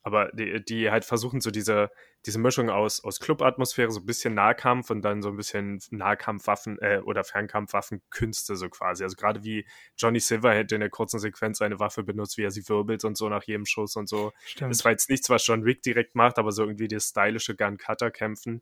aber 0.04 0.30
die, 0.34 0.64
die 0.64 0.92
halt 0.92 1.06
versuchen 1.06 1.40
so 1.40 1.50
diese, 1.50 1.90
diese 2.26 2.38
Mischung 2.38 2.70
aus, 2.70 3.04
aus 3.04 3.22
Club-Atmosphäre, 3.22 3.90
so 3.90 4.02
ein 4.02 4.06
bisschen 4.06 4.34
Nahkampf 4.34 4.90
und 4.90 5.02
dann 5.02 5.22
so 5.22 5.30
ein 5.30 5.38
bisschen 5.38 5.80
Nahkampfwaffen 5.92 6.78
äh, 6.80 7.02
oder 7.06 7.24
Fernkampfwaffenkünste 7.24 8.58
so 8.58 8.70
quasi. 8.70 9.04
Also 9.04 9.16
gerade 9.16 9.44
wie 9.44 9.66
Johnny 9.98 10.20
Silverhead 10.20 10.72
in 10.74 10.82
der 10.82 10.90
kurzen 10.90 11.20
Sequenz 11.20 11.60
seine 11.60 11.80
Waffe 11.80 12.04
benutzt, 12.04 12.38
wie 12.38 12.44
er 12.44 12.52
sie 12.52 12.68
wirbelt 12.68 13.06
und 13.06 13.18
so 13.18 13.30
nach 13.30 13.44
jedem 13.44 13.66
Schuss 13.66 13.96
und 13.96 14.10
so. 14.10 14.34
Stimmt. 14.46 14.72
Das 14.72 14.84
war 14.84 14.92
jetzt 14.92 15.10
nichts, 15.10 15.30
was 15.30 15.48
John 15.48 15.64
Wick 15.64 15.82
direkt 15.82 16.16
macht, 16.16 16.38
aber 16.38 16.52
so 16.52 16.64
irgendwie 16.64 16.90
das 16.90 17.10
stylische 17.10 17.56
Gun-Cutter-Kämpfen 17.56 18.62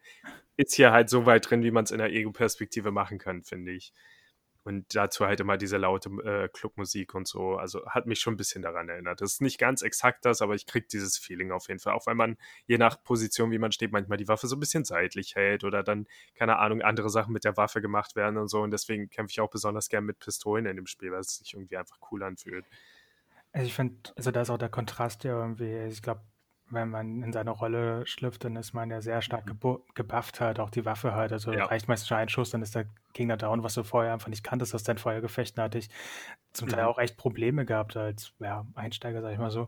ist 0.57 0.75
hier 0.75 0.91
halt 0.91 1.09
so 1.09 1.25
weit 1.25 1.49
drin, 1.49 1.63
wie 1.63 1.71
man 1.71 1.85
es 1.85 1.91
in 1.91 1.97
der 1.97 2.11
Ego-Perspektive 2.11 2.91
machen 2.91 3.17
kann, 3.17 3.43
finde 3.43 3.71
ich. 3.71 3.93
Und 4.63 4.93
dazu 4.95 5.25
halt 5.25 5.39
immer 5.39 5.57
diese 5.57 5.77
laute 5.77 6.09
äh, 6.23 6.47
Clubmusik 6.47 7.15
und 7.15 7.27
so. 7.27 7.55
Also 7.55 7.83
hat 7.87 8.05
mich 8.05 8.19
schon 8.19 8.35
ein 8.35 8.37
bisschen 8.37 8.61
daran 8.61 8.89
erinnert. 8.89 9.19
Das 9.19 9.33
ist 9.33 9.41
nicht 9.41 9.57
ganz 9.57 9.81
exakt 9.81 10.23
das, 10.23 10.41
aber 10.41 10.53
ich 10.53 10.67
kriege 10.67 10.85
dieses 10.85 11.17
Feeling 11.17 11.51
auf 11.51 11.67
jeden 11.67 11.79
Fall. 11.79 11.93
Auch 11.93 12.05
wenn 12.05 12.17
man 12.17 12.37
je 12.67 12.77
nach 12.77 13.01
Position, 13.03 13.49
wie 13.49 13.57
man 13.57 13.71
steht, 13.71 13.91
manchmal 13.91 14.19
die 14.19 14.27
Waffe 14.27 14.45
so 14.45 14.55
ein 14.55 14.59
bisschen 14.59 14.85
seitlich 14.85 15.35
hält 15.35 15.63
oder 15.63 15.81
dann, 15.81 16.07
keine 16.35 16.59
Ahnung, 16.59 16.83
andere 16.83 17.09
Sachen 17.09 17.33
mit 17.33 17.43
der 17.43 17.57
Waffe 17.57 17.81
gemacht 17.81 18.15
werden 18.15 18.37
und 18.37 18.49
so. 18.49 18.61
Und 18.61 18.69
deswegen 18.69 19.09
kämpfe 19.09 19.31
ich 19.31 19.41
auch 19.41 19.49
besonders 19.49 19.89
gern 19.89 20.05
mit 20.05 20.19
Pistolen 20.19 20.67
in 20.67 20.75
dem 20.75 20.85
Spiel, 20.85 21.11
weil 21.11 21.21
es 21.21 21.37
sich 21.37 21.55
irgendwie 21.55 21.77
einfach 21.77 21.97
cool 22.11 22.21
anfühlt. 22.21 22.65
Also 23.53 23.65
ich 23.65 23.73
finde, 23.73 23.95
also 24.15 24.31
da 24.31 24.41
ist 24.41 24.49
auch 24.51 24.57
der 24.57 24.69
Kontrast 24.69 25.23
ja 25.23 25.37
irgendwie, 25.39 25.87
ich 25.87 26.01
glaube, 26.01 26.21
wenn 26.71 26.89
man 26.89 27.23
in 27.23 27.33
seine 27.33 27.51
Rolle 27.51 28.05
schlüpft, 28.07 28.43
dann 28.43 28.55
ist 28.55 28.73
man 28.73 28.89
ja 28.89 29.01
sehr 29.01 29.21
stark 29.21 29.45
mhm. 29.45 29.79
gebufft 29.93 30.41
halt, 30.41 30.59
auch 30.59 30.69
die 30.69 30.85
Waffe 30.85 31.13
halt. 31.13 31.31
Also 31.31 31.51
ja. 31.51 31.65
reicht 31.65 31.87
meistens 31.87 32.07
schon 32.07 32.17
ein 32.17 32.29
Schuss, 32.29 32.51
dann 32.51 32.61
ist 32.61 32.75
der 32.75 32.85
Gegner 33.13 33.37
down, 33.37 33.63
was 33.63 33.73
du 33.73 33.83
vorher 33.83 34.13
einfach 34.13 34.29
nicht 34.29 34.43
kanntest 34.43 34.73
aus 34.73 34.83
deinen 34.83 34.97
Feuergefechten, 34.97 35.61
hatte 35.61 35.77
ich 35.77 35.89
zum 36.53 36.69
Teil 36.69 36.83
mhm. 36.83 36.89
auch 36.89 36.99
echt 36.99 37.17
Probleme 37.17 37.65
gehabt 37.65 37.97
als 37.97 38.33
ja, 38.39 38.65
Einsteiger, 38.75 39.21
sag 39.21 39.33
ich 39.33 39.39
mal 39.39 39.51
so. 39.51 39.67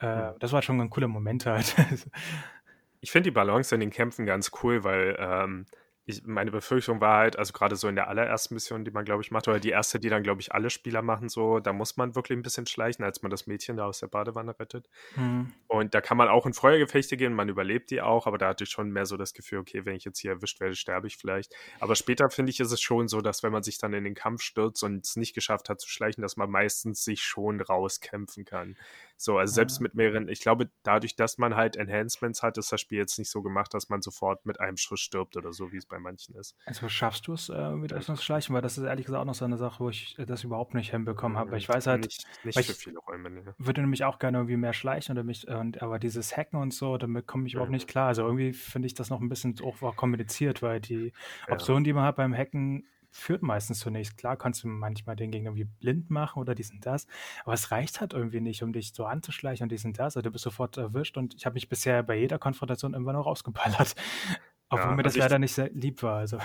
Äh, 0.00 0.30
mhm. 0.30 0.34
Das 0.38 0.52
war 0.52 0.62
schon 0.62 0.80
ein 0.80 0.90
cooler 0.90 1.08
Moment 1.08 1.46
halt. 1.46 1.74
ich 3.00 3.10
finde 3.10 3.28
die 3.28 3.34
Balance 3.34 3.74
in 3.74 3.80
den 3.80 3.90
Kämpfen 3.90 4.26
ganz 4.26 4.50
cool, 4.62 4.84
weil 4.84 5.16
ähm, 5.18 5.66
ich, 6.08 6.24
meine 6.24 6.50
Befürchtung 6.50 7.02
war 7.02 7.18
halt, 7.18 7.38
also 7.38 7.52
gerade 7.52 7.76
so 7.76 7.86
in 7.86 7.94
der 7.94 8.08
allerersten 8.08 8.54
Mission, 8.54 8.82
die 8.82 8.90
man, 8.90 9.04
glaube 9.04 9.22
ich, 9.22 9.30
macht, 9.30 9.46
oder 9.46 9.60
die 9.60 9.68
erste, 9.68 10.00
die 10.00 10.08
dann, 10.08 10.22
glaube 10.22 10.40
ich, 10.40 10.52
alle 10.52 10.70
Spieler 10.70 11.02
machen, 11.02 11.28
so, 11.28 11.60
da 11.60 11.74
muss 11.74 11.98
man 11.98 12.14
wirklich 12.14 12.38
ein 12.38 12.42
bisschen 12.42 12.66
schleichen, 12.66 13.04
als 13.04 13.20
man 13.20 13.30
das 13.30 13.46
Mädchen 13.46 13.76
da 13.76 13.84
aus 13.84 14.00
der 14.00 14.06
Badewanne 14.06 14.58
rettet. 14.58 14.88
Mhm. 15.16 15.52
Und 15.66 15.94
da 15.94 16.00
kann 16.00 16.16
man 16.16 16.28
auch 16.28 16.46
in 16.46 16.54
Feuergefechte 16.54 17.18
gehen, 17.18 17.34
man 17.34 17.50
überlebt 17.50 17.90
die 17.90 18.00
auch, 18.00 18.26
aber 18.26 18.38
da 18.38 18.48
hatte 18.48 18.64
ich 18.64 18.70
schon 18.70 18.90
mehr 18.90 19.04
so 19.04 19.18
das 19.18 19.34
Gefühl, 19.34 19.58
okay, 19.58 19.84
wenn 19.84 19.96
ich 19.96 20.04
jetzt 20.06 20.18
hier 20.18 20.30
erwischt 20.30 20.60
werde, 20.60 20.76
sterbe 20.76 21.08
ich 21.08 21.18
vielleicht. 21.18 21.54
Aber 21.78 21.94
später 21.94 22.30
finde 22.30 22.50
ich, 22.50 22.60
ist 22.60 22.72
es 22.72 22.80
schon 22.80 23.08
so, 23.08 23.20
dass 23.20 23.42
wenn 23.42 23.52
man 23.52 23.62
sich 23.62 23.76
dann 23.76 23.92
in 23.92 24.04
den 24.04 24.14
Kampf 24.14 24.40
stürzt 24.40 24.82
und 24.82 25.04
es 25.04 25.16
nicht 25.16 25.34
geschafft 25.34 25.68
hat 25.68 25.78
zu 25.78 25.90
schleichen, 25.90 26.22
dass 26.22 26.38
man 26.38 26.50
meistens 26.50 27.04
sich 27.04 27.22
schon 27.22 27.60
rauskämpfen 27.60 28.46
kann. 28.46 28.78
So, 29.20 29.36
also 29.36 29.52
selbst 29.52 29.80
mit 29.80 29.94
mehreren, 29.94 30.28
ich 30.28 30.40
glaube, 30.40 30.70
dadurch, 30.84 31.16
dass 31.16 31.38
man 31.38 31.56
halt 31.56 31.76
Enhancements 31.76 32.44
hat, 32.44 32.56
ist 32.56 32.70
das 32.70 32.80
Spiel 32.80 32.98
jetzt 32.98 33.18
nicht 33.18 33.30
so 33.30 33.42
gemacht, 33.42 33.74
dass 33.74 33.88
man 33.88 34.00
sofort 34.00 34.46
mit 34.46 34.60
einem 34.60 34.76
Schuss 34.76 35.00
stirbt 35.00 35.36
oder 35.36 35.52
so, 35.52 35.72
wie 35.72 35.76
es 35.76 35.86
bei 35.86 35.98
manchen 35.98 36.36
ist. 36.36 36.56
Also 36.66 36.88
schaffst 36.88 37.26
du 37.26 37.32
es 37.32 37.48
äh, 37.48 37.70
mit 37.72 37.90
zu 38.00 38.16
schleichen? 38.16 38.54
Weil 38.54 38.62
das 38.62 38.78
ist 38.78 38.84
ehrlich 38.84 39.06
gesagt 39.06 39.20
auch 39.20 39.26
noch 39.26 39.34
so 39.34 39.44
eine 39.44 39.56
Sache, 39.56 39.80
wo 39.80 39.90
ich 39.90 40.16
das 40.24 40.44
überhaupt 40.44 40.74
nicht 40.74 40.92
hinbekommen 40.92 41.36
habe. 41.36 41.56
Ich 41.56 41.68
weiß 41.68 41.88
halt. 41.88 42.04
Nicht, 42.04 42.26
nicht 42.44 42.64
für 42.64 42.74
viele 42.74 42.98
Räume, 43.00 43.28
ne? 43.28 43.54
Würde 43.58 43.80
nämlich 43.80 44.04
auch 44.04 44.20
gerne 44.20 44.38
irgendwie 44.38 44.56
mehr 44.56 44.72
schleichen 44.72 45.16
oder 45.16 45.24
mich, 45.24 45.48
und, 45.48 45.82
aber 45.82 45.98
dieses 45.98 46.36
Hacken 46.36 46.60
und 46.60 46.72
so, 46.72 46.96
damit 46.96 47.26
komme 47.26 47.48
ich 47.48 47.54
überhaupt 47.54 47.72
nicht 47.72 47.88
klar. 47.88 48.06
Also 48.06 48.22
irgendwie 48.22 48.52
finde 48.52 48.86
ich 48.86 48.94
das 48.94 49.10
noch 49.10 49.20
ein 49.20 49.28
bisschen 49.28 49.56
auch 49.62 49.96
kommuniziert, 49.96 50.62
weil 50.62 50.80
die 50.80 51.12
Optionen, 51.48 51.84
ja. 51.84 51.88
die 51.88 51.92
man 51.94 52.04
hat 52.04 52.14
beim 52.14 52.32
Hacken, 52.32 52.86
führt 53.10 53.42
meistens 53.42 53.80
zunächst. 53.80 54.16
Klar 54.16 54.36
kannst 54.36 54.62
du 54.62 54.68
manchmal 54.68 55.16
den 55.16 55.30
Gegner 55.30 55.50
irgendwie 55.50 55.64
blind 55.64 56.10
machen 56.10 56.40
oder 56.40 56.54
dies 56.54 56.70
und 56.70 56.84
das, 56.84 57.06
aber 57.44 57.54
es 57.54 57.70
reicht 57.70 58.00
halt 58.00 58.12
irgendwie 58.12 58.40
nicht, 58.40 58.62
um 58.62 58.72
dich 58.72 58.92
so 58.94 59.04
anzuschleichen 59.06 59.64
und 59.64 59.72
dies 59.72 59.84
und 59.84 59.98
das. 59.98 60.16
Also 60.16 60.22
du 60.22 60.30
bist 60.30 60.44
sofort 60.44 60.76
erwischt 60.76 61.16
und 61.16 61.34
ich 61.34 61.46
habe 61.46 61.54
mich 61.54 61.68
bisher 61.68 62.02
bei 62.02 62.16
jeder 62.16 62.38
Konfrontation 62.38 62.94
immer 62.94 63.12
noch 63.12 63.26
rausgeballert. 63.26 63.94
Obwohl 64.70 64.90
ja, 64.90 64.96
mir 64.96 65.02
das 65.02 65.14
also 65.14 65.20
leider 65.20 65.38
nicht 65.38 65.54
sehr 65.54 65.70
lieb 65.70 66.02
war. 66.02 66.18
Also. 66.18 66.38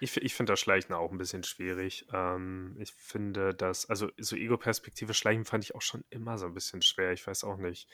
Ich, 0.00 0.16
ich 0.16 0.34
finde 0.34 0.52
das 0.52 0.60
Schleichen 0.60 0.94
auch 0.94 1.10
ein 1.10 1.18
bisschen 1.18 1.42
schwierig. 1.42 2.06
Ähm, 2.12 2.76
ich 2.78 2.92
finde 2.92 3.54
das, 3.54 3.90
also 3.90 4.08
so 4.18 4.36
Ego-Perspektive 4.36 5.14
Schleichen 5.14 5.44
fand 5.44 5.64
ich 5.64 5.74
auch 5.74 5.82
schon 5.82 6.04
immer 6.10 6.38
so 6.38 6.46
ein 6.46 6.54
bisschen 6.54 6.80
schwer. 6.80 7.12
Ich 7.12 7.26
weiß 7.26 7.44
auch 7.44 7.56
nicht. 7.56 7.88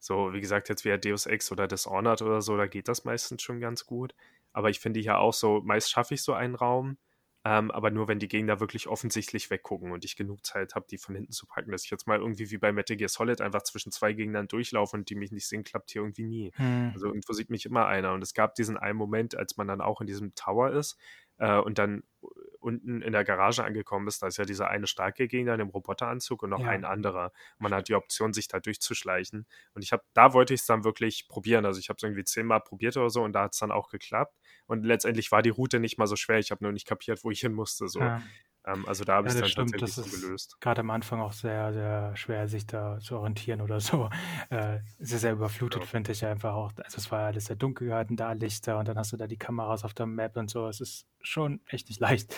So, 0.00 0.32
wie 0.32 0.40
gesagt, 0.40 0.68
jetzt 0.68 0.84
wie 0.84 0.96
Deus 0.98 1.26
Ex 1.26 1.50
oder 1.50 1.66
Dishonored 1.66 2.22
oder 2.22 2.42
so, 2.42 2.56
da 2.56 2.66
geht 2.66 2.88
das 2.88 3.04
meistens 3.04 3.42
schon 3.42 3.60
ganz 3.60 3.86
gut. 3.86 4.14
Aber 4.52 4.70
ich 4.70 4.80
finde 4.80 5.00
ja 5.00 5.18
auch 5.18 5.32
so, 5.32 5.60
meist 5.64 5.90
schaffe 5.90 6.14
ich 6.14 6.22
so 6.22 6.34
einen 6.34 6.54
Raum 6.54 6.98
ähm, 7.48 7.70
aber 7.70 7.90
nur, 7.90 8.08
wenn 8.08 8.18
die 8.18 8.28
Gegner 8.28 8.60
wirklich 8.60 8.88
offensichtlich 8.88 9.48
weggucken 9.48 9.90
und 9.90 10.04
ich 10.04 10.16
genug 10.16 10.44
Zeit 10.44 10.74
habe, 10.74 10.84
die 10.90 10.98
von 10.98 11.14
hinten 11.14 11.32
zu 11.32 11.46
packen. 11.46 11.72
Dass 11.72 11.82
ich 11.82 11.90
jetzt 11.90 12.06
mal 12.06 12.18
irgendwie 12.18 12.50
wie 12.50 12.58
bei 12.58 12.72
Metal 12.72 12.94
Gear 12.94 13.08
Solid 13.08 13.40
einfach 13.40 13.62
zwischen 13.62 13.90
zwei 13.90 14.12
Gegnern 14.12 14.48
durchlaufe 14.48 14.94
und 14.94 15.08
die 15.08 15.14
mich 15.14 15.32
nicht 15.32 15.48
sehen, 15.48 15.64
klappt 15.64 15.90
hier 15.90 16.02
irgendwie 16.02 16.24
nie. 16.24 16.52
Hm. 16.56 16.90
Also 16.92 17.06
irgendwo 17.06 17.32
sieht 17.32 17.48
mich 17.48 17.64
immer 17.64 17.86
einer. 17.86 18.12
Und 18.12 18.20
es 18.20 18.34
gab 18.34 18.54
diesen 18.54 18.76
einen 18.76 18.98
Moment, 18.98 19.34
als 19.34 19.56
man 19.56 19.66
dann 19.66 19.80
auch 19.80 20.02
in 20.02 20.06
diesem 20.06 20.34
Tower 20.34 20.72
ist 20.72 20.98
äh, 21.38 21.56
und 21.56 21.78
dann 21.78 22.02
unten 22.68 23.02
in 23.02 23.12
der 23.12 23.24
Garage 23.24 23.64
angekommen 23.64 24.06
ist, 24.06 24.22
da 24.22 24.26
ist 24.26 24.36
ja 24.36 24.44
dieser 24.44 24.68
eine 24.68 24.86
starke 24.86 25.26
Gegner 25.26 25.54
in 25.54 25.58
dem 25.58 25.68
Roboteranzug 25.68 26.42
und 26.42 26.50
noch 26.50 26.60
ja. 26.60 26.68
ein 26.68 26.84
anderer. 26.84 27.32
Man 27.58 27.72
hat 27.72 27.88
die 27.88 27.94
Option, 27.94 28.32
sich 28.32 28.46
da 28.46 28.60
durchzuschleichen. 28.60 29.46
Und 29.74 29.82
ich 29.82 29.92
habe, 29.92 30.02
da 30.12 30.34
wollte 30.34 30.54
ich 30.54 30.60
es 30.60 30.66
dann 30.66 30.84
wirklich 30.84 31.26
probieren. 31.28 31.64
Also 31.64 31.80
ich 31.80 31.88
habe 31.88 31.96
es 31.96 32.02
irgendwie 32.02 32.24
zehnmal 32.24 32.60
probiert 32.60 32.96
oder 32.98 33.10
so 33.10 33.22
und 33.22 33.32
da 33.32 33.44
hat 33.44 33.54
es 33.54 33.58
dann 33.58 33.72
auch 33.72 33.88
geklappt. 33.88 34.36
Und 34.66 34.84
letztendlich 34.84 35.32
war 35.32 35.40
die 35.42 35.50
Route 35.50 35.80
nicht 35.80 35.96
mal 35.98 36.06
so 36.06 36.16
schwer. 36.16 36.38
Ich 36.38 36.50
habe 36.50 36.62
nur 36.62 36.72
nicht 36.72 36.86
kapiert, 36.86 37.24
wo 37.24 37.30
ich 37.30 37.40
hin 37.40 37.54
musste. 37.54 37.88
So. 37.88 38.00
Ja. 38.00 38.22
Ähm, 38.68 38.86
also 38.86 39.04
da 39.04 39.14
habe 39.16 39.28
ich 39.28 39.34
es 39.34 39.40
dann 39.40 39.48
stimmt, 39.48 39.70
tatsächlich 39.72 40.04
das 40.04 40.20
so 40.20 40.26
gelöst. 40.26 40.60
Gerade 40.60 40.80
am 40.80 40.90
Anfang 40.90 41.20
auch 41.20 41.32
sehr, 41.32 41.72
sehr 41.72 42.16
schwer, 42.16 42.48
sich 42.48 42.66
da 42.66 42.98
zu 43.00 43.16
orientieren 43.16 43.60
oder 43.60 43.80
so. 43.80 44.08
Äh, 44.50 44.80
sehr, 44.98 45.18
sehr 45.18 45.32
überflutet, 45.32 45.82
ja. 45.82 45.86
finde 45.86 46.12
ich 46.12 46.24
einfach 46.24 46.54
auch. 46.54 46.72
Also 46.82 46.96
es 46.96 47.10
war 47.10 47.26
alles 47.26 47.46
sehr 47.46 47.56
dunkel 47.56 47.88
gehalten, 47.88 48.16
da 48.16 48.32
Lichter 48.32 48.78
und 48.78 48.88
dann 48.88 48.96
hast 48.96 49.12
du 49.12 49.16
da 49.16 49.26
die 49.26 49.36
Kameras 49.36 49.84
auf 49.84 49.92
der 49.92 50.06
Map 50.06 50.36
und 50.36 50.48
so. 50.48 50.66
Es 50.68 50.80
ist 50.80 51.06
schon 51.20 51.60
echt 51.66 51.88
nicht 51.88 52.00
leicht. 52.00 52.34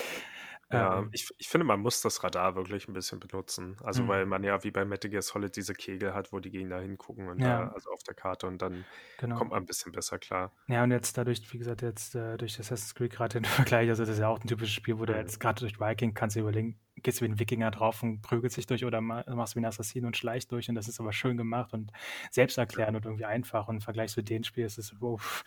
Ja, 0.73 0.99
ähm, 0.99 1.09
ich, 1.13 1.29
ich 1.39 1.49
finde, 1.49 1.65
man 1.65 1.81
muss 1.81 2.01
das 2.01 2.23
Radar 2.23 2.55
wirklich 2.55 2.87
ein 2.87 2.93
bisschen 2.93 3.19
benutzen. 3.19 3.77
Also, 3.83 4.05
mhm. 4.05 4.09
weil 4.09 4.27
man 4.27 4.45
ja 4.45 4.63
wie 4.63 4.71
bei 4.71 4.85
Metal 4.85 5.11
Gear 5.11 5.23
Solid 5.23 5.55
diese 5.57 5.75
Kegel 5.75 6.15
hat, 6.15 6.33
wo 6.33 6.39
die 6.39 6.51
Gegner 6.51 6.79
hingucken 6.79 7.29
und 7.29 7.41
ja. 7.41 7.65
da, 7.65 7.69
also 7.73 7.91
auf 7.91 8.03
der 8.05 8.15
Karte 8.15 8.47
und 8.47 8.63
dann 8.63 8.85
genau. 9.19 9.37
kommt 9.37 9.51
man 9.51 9.63
ein 9.63 9.67
bisschen 9.67 9.91
besser 9.93 10.19
klar. 10.19 10.53
Ja, 10.69 10.85
und 10.85 10.93
jetzt 10.93 11.19
dadurch, 11.19 11.53
wie 11.53 11.59
gesagt, 11.59 11.83
jetzt 11.83 12.15
äh, 12.15 12.37
durch 12.37 12.59
Assassin's 12.61 12.95
Creed 12.95 13.13
gerade 13.13 13.41
den 13.41 13.45
Vergleich, 13.47 13.89
also 13.89 14.03
das 14.03 14.11
ist 14.11 14.21
ja 14.21 14.29
auch 14.29 14.41
ein 14.41 14.47
typisches 14.47 14.75
Spiel, 14.75 14.99
wo 14.99 15.03
mhm. 15.03 15.07
du 15.07 15.17
jetzt 15.17 15.41
gerade 15.41 15.61
durch 15.61 15.81
Viking 15.81 16.15
kannst 16.15 16.37
du 16.37 16.41
überlegen, 16.41 16.79
gehst 17.03 17.21
du 17.21 17.25
wie 17.25 17.31
ein 17.31 17.39
Wikinger 17.39 17.71
drauf 17.71 18.03
und 18.03 18.23
prügelst 18.23 18.57
dich 18.57 18.67
durch 18.67 18.85
oder 18.85 19.01
machst 19.01 19.57
wie 19.57 19.61
ein 19.61 19.65
Assassin 19.65 20.05
und 20.05 20.17
schleichst 20.17 20.51
durch 20.53 20.69
und 20.69 20.75
das 20.75 20.89
ist 20.89 21.01
aber 21.01 21.13
schön 21.13 21.37
gemacht 21.37 21.73
und 21.73 21.93
selbsterklärend 22.31 22.97
und 22.97 23.05
irgendwie 23.05 23.25
einfach 23.25 23.69
und 23.69 23.77
im 23.77 23.81
Vergleich 23.81 24.11
zu 24.11 24.23
dem 24.23 24.45
Spiel 24.45 24.65
ist 24.65 24.79
es, 24.79 24.95
wow. 25.01 25.45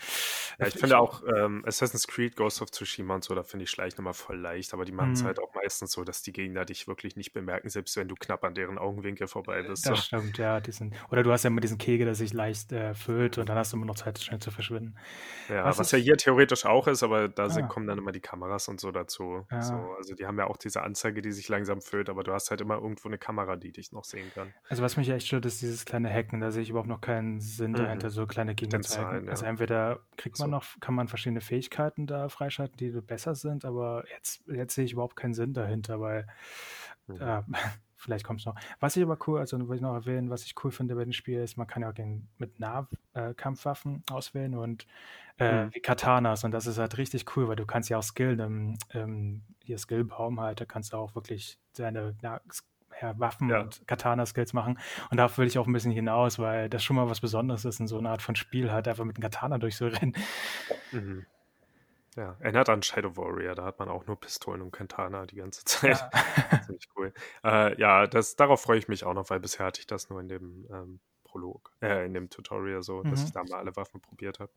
Ja, 0.59 0.67
ich 0.67 0.73
finde 0.79 0.97
auch 0.97 1.23
ähm, 1.35 1.63
Assassin's 1.65 2.07
Creed, 2.07 2.35
Ghost 2.35 2.61
of 2.61 2.71
Tsushima 2.71 3.15
und 3.15 3.23
so, 3.23 3.35
da 3.35 3.43
finde 3.43 3.63
ich 3.63 3.69
Schleichen 3.69 3.99
immer 3.99 4.13
voll 4.13 4.39
leicht, 4.39 4.73
aber 4.73 4.85
die 4.85 4.91
machen 4.91 5.13
es 5.13 5.21
mhm. 5.21 5.27
halt 5.27 5.39
auch 5.39 5.53
meistens 5.53 5.91
so, 5.91 6.03
dass 6.03 6.21
die 6.21 6.33
Gegner 6.33 6.65
dich 6.65 6.87
wirklich 6.87 7.15
nicht 7.15 7.33
bemerken, 7.33 7.69
selbst 7.69 7.95
wenn 7.97 8.07
du 8.07 8.15
knapp 8.15 8.43
an 8.43 8.55
deren 8.55 8.77
Augenwinkel 8.77 9.27
vorbei 9.27 9.63
bist. 9.63 9.85
Das 9.85 9.97
so. 9.97 10.03
stimmt, 10.03 10.37
ja. 10.37 10.59
Diesen, 10.59 10.93
oder 11.09 11.23
du 11.23 11.31
hast 11.31 11.43
ja 11.43 11.49
immer 11.49 11.61
diesen 11.61 11.77
Kegel, 11.77 12.05
der 12.05 12.15
sich 12.15 12.33
leicht 12.33 12.71
äh, 12.71 12.93
füllt 12.93 13.37
und 13.37 13.49
dann 13.49 13.57
hast 13.57 13.73
du 13.73 13.77
immer 13.77 13.85
noch 13.85 13.95
Zeit, 13.95 14.19
schnell 14.19 14.39
zu 14.39 14.51
verschwinden. 14.51 14.95
Ja, 15.49 15.65
was, 15.65 15.79
was 15.79 15.91
ja 15.91 15.97
hier 15.97 16.17
theoretisch 16.17 16.65
auch 16.65 16.87
ist, 16.87 17.03
aber 17.03 17.27
da 17.27 17.45
ah. 17.45 17.61
kommen 17.63 17.87
dann 17.87 17.97
immer 17.97 18.11
die 18.11 18.19
Kameras 18.19 18.67
und 18.67 18.79
so 18.79 18.91
dazu. 18.91 19.45
Ja. 19.51 19.61
So, 19.61 19.73
also 19.97 20.15
die 20.15 20.25
haben 20.25 20.37
ja 20.37 20.47
auch 20.47 20.57
diese 20.57 20.81
Anzeige, 20.81 21.21
die 21.21 21.31
sich 21.31 21.42
langsam 21.49 21.81
füllt, 21.81 22.09
aber 22.09 22.23
du 22.23 22.33
hast 22.33 22.49
halt 22.49 22.61
immer 22.61 22.75
irgendwo 22.75 23.07
eine 23.07 23.17
Kamera, 23.17 23.55
die 23.55 23.71
dich 23.71 23.91
noch 23.91 24.03
sehen 24.03 24.31
kann. 24.33 24.53
Also 24.69 24.83
was 24.83 24.97
mich 24.97 25.09
echt 25.09 25.27
stört, 25.27 25.45
ist 25.45 25.61
dieses 25.61 25.85
kleine 25.85 26.09
Hacken, 26.11 26.39
da 26.39 26.51
sehe 26.51 26.63
ich 26.63 26.69
überhaupt 26.69 26.89
noch 26.89 27.01
keinen 27.01 27.39
Sinn 27.39 27.71
mhm. 27.71 27.77
dahinter, 27.77 28.09
so 28.09 28.25
kleine 28.25 28.51
hacken. 28.51 29.25
Ja. 29.25 29.31
Also 29.31 29.45
entweder 29.45 29.99
kriegt 30.17 30.39
man 30.39 30.49
so. 30.49 30.51
noch, 30.51 30.65
kann 30.79 30.95
man 30.95 31.07
verschiedene 31.07 31.41
Fähigkeiten 31.41 32.07
da 32.07 32.29
freischalten, 32.29 32.77
die 32.77 32.89
besser 33.01 33.35
sind, 33.35 33.65
aber 33.65 34.03
jetzt, 34.15 34.43
jetzt 34.47 34.75
sehe 34.75 34.85
ich 34.85 34.93
überhaupt 34.93 35.15
keinen 35.15 35.33
Sinn 35.33 35.53
dahinter, 35.53 35.99
weil 35.99 36.27
mhm. 37.07 37.21
äh, 37.21 37.41
vielleicht 38.03 38.25
kommt 38.25 38.41
es 38.41 38.45
noch. 38.45 38.55
Was 38.79 38.95
ich 38.95 39.03
aber 39.03 39.17
cool, 39.27 39.39
also 39.39 39.57
will 39.67 39.75
ich 39.75 39.81
noch 39.81 39.93
erwähnen, 39.93 40.29
was 40.29 40.43
ich 40.43 40.53
cool 40.63 40.71
finde 40.71 40.95
bei 40.95 41.03
dem 41.03 41.13
Spiel 41.13 41.39
ist, 41.39 41.57
man 41.57 41.67
kann 41.67 41.81
ja 41.81 41.89
auch 41.89 41.93
den, 41.93 42.27
mit 42.37 42.59
Nahkampfwaffen 42.59 44.03
äh, 44.09 44.13
auswählen 44.13 44.55
und 44.55 44.85
äh, 45.39 45.65
mhm. 45.65 45.73
wie 45.73 45.79
Katanas 45.79 46.43
und 46.43 46.51
das 46.51 46.67
ist 46.67 46.77
halt 46.77 46.97
richtig 46.97 47.35
cool, 47.35 47.47
weil 47.47 47.55
du 47.55 47.65
kannst 47.65 47.89
ja 47.89 47.97
auch 47.97 48.03
skillen 48.03 48.39
im, 48.39 48.77
im 48.93 49.41
hier 49.63 49.77
Skillbaum 49.77 50.39
halt, 50.39 50.61
da 50.61 50.65
kannst 50.65 50.93
du 50.93 50.97
auch 50.97 51.15
wirklich 51.15 51.57
deine 51.75 52.15
ja, 52.21 52.39
Waffen 53.19 53.49
ja. 53.49 53.61
und 53.61 53.85
Katana-Skills 53.87 54.53
machen. 54.53 54.79
Und 55.09 55.17
darauf 55.17 55.37
will 55.37 55.47
ich 55.47 55.57
auch 55.57 55.67
ein 55.67 55.73
bisschen 55.73 55.91
hinaus, 55.91 56.39
weil 56.39 56.69
das 56.69 56.83
schon 56.83 56.95
mal 56.95 57.09
was 57.09 57.21
Besonderes 57.21 57.65
ist, 57.65 57.79
in 57.79 57.87
so 57.87 57.97
einer 57.97 58.11
Art 58.11 58.21
von 58.21 58.35
Spiel 58.35 58.71
halt 58.71 58.87
einfach 58.87 59.03
mit 59.03 59.17
einem 59.17 59.23
Katana 59.23 59.57
durchzurennen. 59.57 60.15
Mhm. 60.91 61.25
Ja, 62.15 62.37
erinnert 62.39 62.69
an 62.69 62.83
Shadow 62.83 63.17
Warrior, 63.17 63.55
da 63.55 63.65
hat 63.65 63.79
man 63.79 63.89
auch 63.89 64.05
nur 64.05 64.19
Pistolen 64.19 64.61
und 64.61 64.71
Katana 64.71 65.25
die 65.25 65.37
ganze 65.37 65.63
Zeit. 65.65 65.97
Ja. 66.13 66.61
Ziemlich 66.65 66.87
cool. 66.95 67.13
Äh, 67.43 67.79
ja, 67.79 68.07
das, 68.07 68.35
darauf 68.35 68.61
freue 68.61 68.77
ich 68.77 68.87
mich 68.87 69.03
auch 69.03 69.13
noch, 69.13 69.29
weil 69.29 69.39
bisher 69.39 69.65
hatte 69.65 69.79
ich 69.79 69.87
das 69.87 70.09
nur 70.09 70.19
in 70.19 70.27
dem 70.27 70.67
ähm, 70.71 70.99
Prolog, 71.23 71.71
äh, 71.81 72.05
in 72.05 72.13
dem 72.13 72.29
Tutorial 72.29 72.83
so, 72.83 73.03
mhm. 73.03 73.09
dass 73.09 73.23
ich 73.23 73.31
da 73.31 73.43
mal 73.43 73.59
alle 73.59 73.75
Waffen 73.75 74.01
probiert 74.01 74.39
habe. 74.39 74.51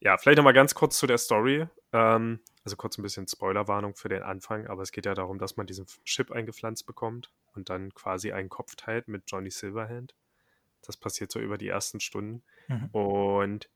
Ja, 0.00 0.16
vielleicht 0.16 0.38
nochmal 0.38 0.54
ganz 0.54 0.74
kurz 0.74 0.98
zu 0.98 1.06
der 1.06 1.18
Story. 1.18 1.66
Ähm, 1.92 2.40
also 2.64 2.76
kurz 2.76 2.98
ein 2.98 3.02
bisschen 3.02 3.28
Spoilerwarnung 3.28 3.94
für 3.94 4.08
den 4.08 4.22
Anfang, 4.22 4.66
aber 4.66 4.82
es 4.82 4.92
geht 4.92 5.06
ja 5.06 5.14
darum, 5.14 5.38
dass 5.38 5.56
man 5.56 5.66
diesen 5.66 5.86
Chip 6.04 6.30
eingepflanzt 6.30 6.86
bekommt 6.86 7.30
und 7.54 7.68
dann 7.70 7.92
quasi 7.94 8.32
einen 8.32 8.48
Kopf 8.48 8.76
teilt 8.76 9.08
mit 9.08 9.24
Johnny 9.26 9.50
Silverhand. 9.50 10.14
Das 10.82 10.96
passiert 10.96 11.30
so 11.30 11.38
über 11.38 11.58
die 11.58 11.68
ersten 11.68 12.00
Stunden. 12.00 12.42
Mhm. 12.68 12.86
Und 12.92 13.70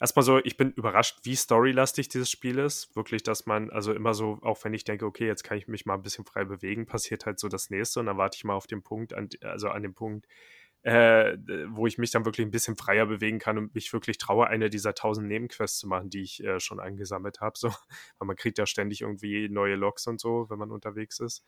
erstmal 0.00 0.24
so, 0.24 0.38
ich 0.38 0.56
bin 0.56 0.72
überrascht, 0.72 1.20
wie 1.24 1.36
storylastig 1.36 2.08
dieses 2.08 2.30
Spiel 2.30 2.58
ist. 2.58 2.94
Wirklich, 2.96 3.22
dass 3.22 3.46
man, 3.46 3.70
also 3.70 3.92
immer 3.92 4.14
so, 4.14 4.38
auch 4.42 4.62
wenn 4.64 4.74
ich 4.74 4.84
denke, 4.84 5.06
okay, 5.06 5.26
jetzt 5.26 5.44
kann 5.44 5.58
ich 5.58 5.68
mich 5.68 5.86
mal 5.86 5.94
ein 5.94 6.02
bisschen 6.02 6.24
frei 6.24 6.44
bewegen, 6.44 6.86
passiert 6.86 7.26
halt 7.26 7.38
so 7.38 7.48
das 7.48 7.70
nächste 7.70 8.00
und 8.00 8.06
dann 8.06 8.18
warte 8.18 8.36
ich 8.36 8.44
mal 8.44 8.54
auf 8.54 8.66
den 8.66 8.82
Punkt, 8.82 9.14
an, 9.14 9.28
also 9.42 9.68
an 9.68 9.82
dem 9.82 9.94
Punkt, 9.94 10.26
äh, 10.82 11.36
wo 11.68 11.86
ich 11.86 11.98
mich 11.98 12.10
dann 12.12 12.24
wirklich 12.24 12.46
ein 12.46 12.50
bisschen 12.52 12.76
freier 12.76 13.06
bewegen 13.06 13.38
kann 13.38 13.58
und 13.58 13.74
mich 13.74 13.92
wirklich 13.92 14.18
traue, 14.18 14.46
eine 14.46 14.70
dieser 14.70 14.94
tausend 14.94 15.26
Nebenquests 15.28 15.78
zu 15.80 15.88
machen, 15.88 16.08
die 16.10 16.22
ich 16.22 16.42
äh, 16.44 16.60
schon 16.60 16.80
angesammelt 16.80 17.40
habe. 17.40 17.58
So. 17.58 17.68
Weil 18.18 18.26
man 18.26 18.36
kriegt 18.36 18.58
ja 18.58 18.66
ständig 18.66 19.00
irgendwie 19.00 19.48
neue 19.48 19.74
Logs 19.74 20.06
und 20.06 20.20
so, 20.20 20.46
wenn 20.48 20.58
man 20.58 20.70
unterwegs 20.70 21.18
ist. 21.20 21.44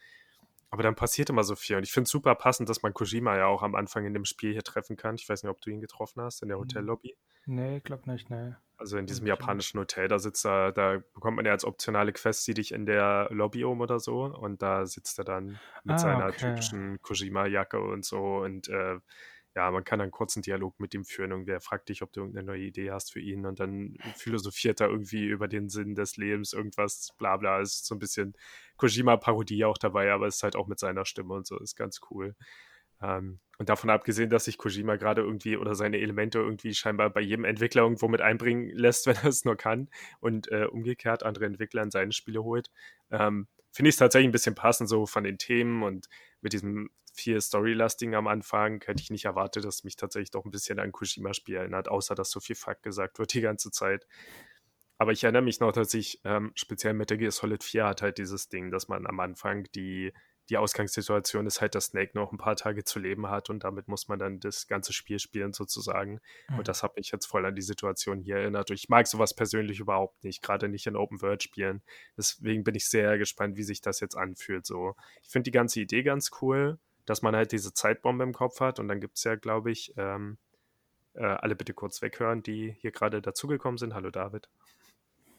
Aber 0.71 0.85
dann 0.85 0.95
passiert 0.95 1.31
immer 1.31 1.43
so 1.43 1.57
viel. 1.57 1.77
Und 1.77 1.83
ich 1.83 1.93
finde 1.93 2.05
es 2.05 2.11
super 2.11 2.35
passend, 2.37 2.69
dass 2.69 2.83
man 2.83 2.95
Kojima 2.95 3.37
ja 3.37 3.47
auch 3.47 3.63
am 3.63 3.75
Anfang 3.75 4.07
in 4.07 4.15
dem 4.15 4.25
Spiel 4.25 4.53
hier 4.53 4.63
treffen 4.63 4.97
kann. 4.97 5.17
Ich 5.17 5.29
weiß 5.29 5.43
nicht, 5.43 5.51
ob 5.51 5.61
du 5.61 5.71
ihn 5.71 5.81
getroffen 5.81 6.23
hast 6.23 6.43
in 6.43 6.49
der 6.49 6.59
hm. 6.59 6.65
Hotellobby. 6.65 7.17
Nee, 7.47 7.79
ich 7.79 7.85
glaube 7.85 8.09
nicht, 8.11 8.31
nee. 8.31 8.55
Also 8.77 8.97
in 8.97 9.07
diesem 9.07 9.27
japanischen 9.27 9.79
Hotel, 9.81 10.09
da 10.09 10.19
sitzt 10.19 10.47
er, 10.47 10.73
da 10.73 11.03
bekommt 11.13 11.37
man 11.37 11.45
ja 11.45 11.53
als 11.53 11.65
optionale 11.65 12.13
Quest, 12.13 12.45
sieh 12.45 12.55
dich 12.55 12.73
in 12.73 12.87
der 12.87 13.29
Lobby 13.31 13.65
um 13.65 13.81
oder 13.81 13.99
so. 13.99 14.25
Und 14.25 14.63
da 14.63 14.87
sitzt 14.87 15.19
er 15.19 15.25
dann 15.25 15.59
mit 15.83 15.97
ah, 15.97 15.99
seiner 15.99 16.27
okay. 16.27 16.51
typischen 16.51 17.03
Kojima-Jacke 17.03 17.81
und 17.81 18.05
so. 18.05 18.39
Und 18.39 18.69
äh, 18.69 18.99
ja, 19.55 19.71
man 19.71 19.85
kann 19.85 20.01
einen 20.01 20.13
Dialog 20.13 20.79
mit 20.79 20.95
ihm 20.95 21.05
führen. 21.05 21.33
und 21.33 21.47
wer 21.47 21.61
fragt 21.61 21.89
dich, 21.89 22.03
ob 22.03 22.13
du 22.13 22.21
irgendeine 22.21 22.47
neue 22.47 22.63
Idee 22.63 22.93
hast 22.93 23.13
für 23.13 23.21
ihn. 23.21 23.47
Und 23.47 23.59
dann 23.59 23.97
philosophiert 24.17 24.81
er 24.81 24.89
irgendwie 24.89 25.27
über 25.27 25.49
den 25.49 25.69
Sinn 25.69 25.95
des 25.95 26.17
Lebens, 26.17 26.53
irgendwas, 26.53 27.15
bla 27.19 27.37
bla. 27.37 27.61
Ist 27.61 27.87
so 27.87 27.95
ein 27.95 27.99
bisschen 27.99 28.35
Kojima-Parodie 28.77 29.65
auch 29.65 29.79
dabei, 29.79 30.13
aber 30.13 30.29
ist 30.29 30.43
halt 30.43 30.57
auch 30.57 30.69
mit 30.69 30.79
seiner 30.79 31.05
Stimme 31.05 31.35
und 31.35 31.47
so, 31.47 31.59
ist 31.59 31.77
ganz 31.77 32.01
cool. 32.11 32.37
Ähm, 33.03 33.41
und 33.59 33.69
davon 33.69 33.91
abgesehen, 33.91 34.31
dass 34.31 34.45
sich 34.45 34.57
Kojima 34.57 34.97
gerade 34.97 35.23
irgendwie 35.23 35.57
oder 35.57 35.75
seine 35.75 35.99
Elemente 35.99 36.39
irgendwie 36.39 36.75
scheinbar 36.75 37.11
bei 37.11 37.21
jedem 37.21 37.45
Entwickler 37.45 37.83
irgendwo 37.83 38.09
mit 38.09 38.21
einbringen 38.21 38.71
lässt, 38.71 39.07
wenn 39.07 39.17
er 39.17 39.27
es 39.27 39.45
nur 39.45 39.57
kann 39.57 39.89
und 40.21 40.51
äh, 40.53 40.67
umgekehrt 40.67 41.23
andere 41.25 41.47
Entwickler 41.47 41.83
in 41.83 41.91
seine 41.91 42.13
Spiele 42.13 42.45
holt, 42.45 42.71
ähm, 43.11 43.49
finde 43.73 43.89
ich 43.89 43.95
es 43.95 43.99
tatsächlich 43.99 44.29
ein 44.29 44.33
bisschen 44.33 44.55
passend 44.55 44.89
so 44.89 45.07
von 45.07 45.25
den 45.25 45.39
Themen 45.39 45.83
und 45.83 46.09
mit 46.41 46.53
diesem 46.53 46.91
viel 47.21 47.41
Storylasting 47.41 48.15
am 48.15 48.27
Anfang 48.27 48.83
hätte 48.85 49.03
ich 49.03 49.11
nicht 49.11 49.27
erwartet, 49.27 49.65
dass 49.65 49.85
mich 49.85 49.97
tatsächlich 49.97 50.31
doch 50.31 50.45
ein 50.45 50.51
bisschen 50.51 50.79
an 50.79 50.93
Kojima-Spiel 50.93 51.57
erinnert, 51.57 51.89
außer 51.89 52.15
dass 52.15 52.31
so 52.31 52.41
viel 52.41 52.57
Fuck 52.57 52.83
gesagt 52.83 53.19
wird 53.19 53.35
die 53.35 53.41
ganze 53.41 53.71
Zeit. 53.71 54.07
Aber 54.99 55.13
ich 55.13 55.25
erinnere 55.25 55.43
mich 55.43 55.61
noch, 55.61 55.73
dass 55.73 55.95
ich 55.95 56.21
ähm, 56.25 56.53
speziell 56.55 56.95
Metal 56.95 57.17
Gear 57.17 57.31
Solid 57.31 57.65
4 57.65 57.87
hat 57.87 58.03
halt 58.03 58.19
dieses 58.19 58.49
Ding, 58.49 58.71
dass 58.71 58.89
man 58.89 59.07
am 59.07 59.21
Anfang 59.21 59.65
die 59.75 60.13
die 60.51 60.57
Ausgangssituation 60.57 61.47
ist 61.47 61.61
halt, 61.61 61.77
dass 61.77 61.87
Snake 61.87 62.11
noch 62.15 62.33
ein 62.33 62.39
paar 62.39 62.57
Tage 62.57 62.83
zu 62.83 62.99
leben 62.99 63.29
hat 63.29 63.51
und 63.51 63.63
damit 63.63 63.87
muss 63.87 64.09
man 64.09 64.19
dann 64.19 64.41
das 64.41 64.67
ganze 64.67 64.93
Spiel 64.93 65.21
spielen 65.21 65.53
sozusagen. 65.53 66.21
Mhm. 66.49 66.59
Und 66.59 66.69
das 66.69 66.83
hat 66.83 66.97
mich 66.97 67.13
jetzt 67.13 67.27
voll 67.27 67.47
an 67.47 67.55
die 67.55 67.63
Situation 67.63 68.21
hier 68.21 68.37
erinnert. 68.37 68.71
Und 68.71 68.77
ich 68.77 68.89
mag 68.89 69.07
sowas 69.07 69.33
persönlich 69.33 69.79
überhaupt 69.79 70.25
nicht, 70.25 70.43
gerade 70.43 70.69
nicht 70.69 70.87
in 70.87 70.97
Open-World-Spielen. 70.97 71.83
Deswegen 72.17 72.65
bin 72.65 72.75
ich 72.75 72.89
sehr 72.89 73.17
gespannt, 73.17 73.57
wie 73.57 73.63
sich 73.63 73.81
das 73.81 74.01
jetzt 74.01 74.17
anfühlt. 74.17 74.67
So, 74.67 74.97
ich 75.23 75.29
finde 75.31 75.45
die 75.45 75.57
ganze 75.57 75.81
Idee 75.81 76.03
ganz 76.03 76.31
cool, 76.43 76.79
dass 77.11 77.23
man 77.23 77.35
halt 77.35 77.51
diese 77.51 77.75
Zeitbombe 77.75 78.23
im 78.23 78.33
Kopf 78.33 78.61
hat 78.61 78.79
und 78.79 78.87
dann 78.87 79.01
gibt 79.01 79.17
es 79.19 79.25
ja, 79.25 79.35
glaube 79.35 79.73
ich, 79.73 79.93
ähm, 79.97 80.39
äh, 81.15 81.25
alle 81.25 81.57
bitte 81.57 81.75
kurz 81.75 82.03
weghören, 82.03 82.45
die 82.45 82.77
hier 82.79 82.93
gerade 82.93 83.21
dazugekommen 83.21 83.79
sind. 83.79 83.95
Hallo 83.95 84.13
David. 84.13 84.49